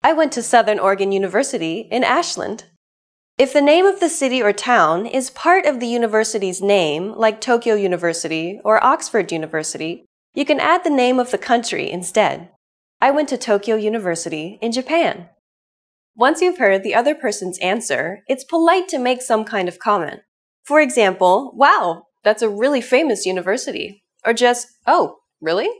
I 0.00 0.12
went 0.12 0.30
to 0.32 0.44
Southern 0.44 0.78
Oregon 0.78 1.10
University 1.10 1.88
in 1.90 2.04
Ashland. 2.04 2.66
If 3.36 3.52
the 3.52 3.60
name 3.60 3.84
of 3.84 3.98
the 3.98 4.08
city 4.08 4.40
or 4.40 4.52
town 4.52 5.06
is 5.06 5.28
part 5.28 5.66
of 5.66 5.80
the 5.80 5.88
university's 5.88 6.62
name, 6.62 7.12
like 7.16 7.40
Tokyo 7.40 7.74
University 7.74 8.60
or 8.64 8.84
Oxford 8.84 9.32
University, 9.32 10.04
you 10.34 10.44
can 10.44 10.60
add 10.60 10.84
the 10.84 10.90
name 10.90 11.18
of 11.18 11.32
the 11.32 11.38
country 11.38 11.90
instead. 11.90 12.50
I 13.00 13.10
went 13.10 13.28
to 13.30 13.36
Tokyo 13.36 13.74
University 13.74 14.56
in 14.62 14.70
Japan. 14.70 15.30
Once 16.14 16.40
you've 16.40 16.58
heard 16.58 16.84
the 16.84 16.94
other 16.94 17.14
person's 17.16 17.58
answer, 17.58 18.20
it's 18.28 18.44
polite 18.44 18.86
to 18.88 18.98
make 18.98 19.20
some 19.20 19.44
kind 19.44 19.68
of 19.68 19.80
comment. 19.80 20.20
For 20.64 20.80
example, 20.80 21.52
wow, 21.56 22.04
that's 22.22 22.42
a 22.42 22.48
really 22.48 22.80
famous 22.80 23.26
university. 23.26 24.04
Or 24.24 24.32
just, 24.32 24.68
oh, 24.86 25.16
really? 25.40 25.70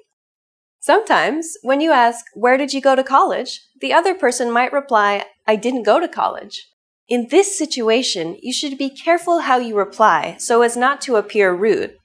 Sometimes, 0.80 1.56
when 1.62 1.80
you 1.80 1.92
ask, 1.92 2.24
where 2.34 2.56
did 2.56 2.72
you 2.72 2.80
go 2.80 2.96
to 2.96 3.04
college? 3.04 3.60
The 3.80 3.92
other 3.92 4.14
person 4.14 4.50
might 4.50 4.72
reply, 4.72 5.26
I 5.46 5.56
didn't 5.56 5.82
go 5.82 6.00
to 6.00 6.08
college. 6.08 6.66
In 7.08 7.28
this 7.28 7.58
situation, 7.58 8.38
you 8.40 8.52
should 8.52 8.78
be 8.78 8.88
careful 8.88 9.40
how 9.40 9.58
you 9.58 9.76
reply 9.76 10.36
so 10.38 10.62
as 10.62 10.76
not 10.76 11.00
to 11.02 11.16
appear 11.16 11.52
rude. 11.52 11.96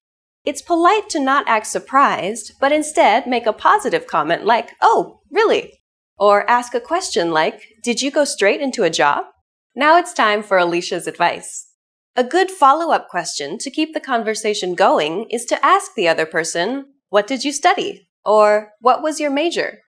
It's 0.46 0.62
polite 0.62 1.10
to 1.10 1.20
not 1.20 1.48
act 1.48 1.68
surprised, 1.68 2.54
but 2.60 2.72
instead 2.72 3.28
make 3.28 3.46
a 3.46 3.54
positive 3.54 4.08
comment 4.08 4.46
like, 4.46 4.72
oh, 4.82 5.22
really? 5.32 5.80
Or 6.18 6.50
ask 6.50 6.74
a 6.74 6.80
question 6.80 7.32
like, 7.32 7.62
did 7.84 8.02
you 8.02 8.12
go 8.12 8.26
straight 8.26 8.62
into 8.62 8.84
a 8.84 8.90
job? 8.90 9.26
Now 9.76 9.98
it's 9.98 10.14
time 10.14 10.44
for 10.44 10.58
Alicia's 10.58 11.08
advice. 11.08 11.68
A 12.16 12.24
good 12.24 12.50
follow 12.50 12.92
up 12.92 13.10
question 13.10 13.58
to 13.60 13.70
keep 13.70 13.94
the 13.94 14.00
conversation 14.00 14.74
going 14.74 15.28
is 15.30 15.46
to 15.46 15.66
ask 15.66 15.94
the 15.96 16.08
other 16.08 16.26
person, 16.26 16.86
what 17.16 17.28
did 17.28 17.46
you 17.46 17.54
study? 17.54 18.10
Or 18.26 18.74
what 18.82 19.02
was 19.02 19.22
your 19.22 19.32
major? 19.32 19.80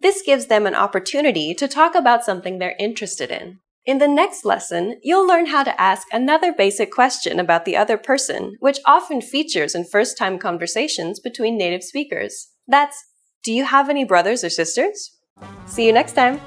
This 0.00 0.20
gives 0.20 0.48
them 0.48 0.66
an 0.66 0.74
opportunity 0.74 1.54
to 1.54 1.66
talk 1.66 1.94
about 1.94 2.26
something 2.26 2.58
they're 2.58 2.76
interested 2.78 3.30
in. 3.30 3.60
In 3.86 3.96
the 3.96 4.06
next 4.06 4.44
lesson, 4.44 5.00
you'll 5.02 5.26
learn 5.26 5.46
how 5.46 5.64
to 5.64 5.80
ask 5.80 6.06
another 6.12 6.52
basic 6.52 6.92
question 6.92 7.40
about 7.40 7.64
the 7.64 7.74
other 7.74 7.96
person, 7.96 8.56
which 8.60 8.80
often 8.84 9.22
features 9.22 9.74
in 9.74 9.86
first 9.86 10.18
time 10.18 10.38
conversations 10.38 11.20
between 11.20 11.56
native 11.56 11.82
speakers. 11.82 12.50
That's, 12.68 13.02
do 13.42 13.50
you 13.50 13.64
have 13.64 13.88
any 13.88 14.04
brothers 14.04 14.44
or 14.44 14.50
sisters? 14.50 15.16
See 15.64 15.86
you 15.86 15.92
next 15.94 16.12
time! 16.12 16.38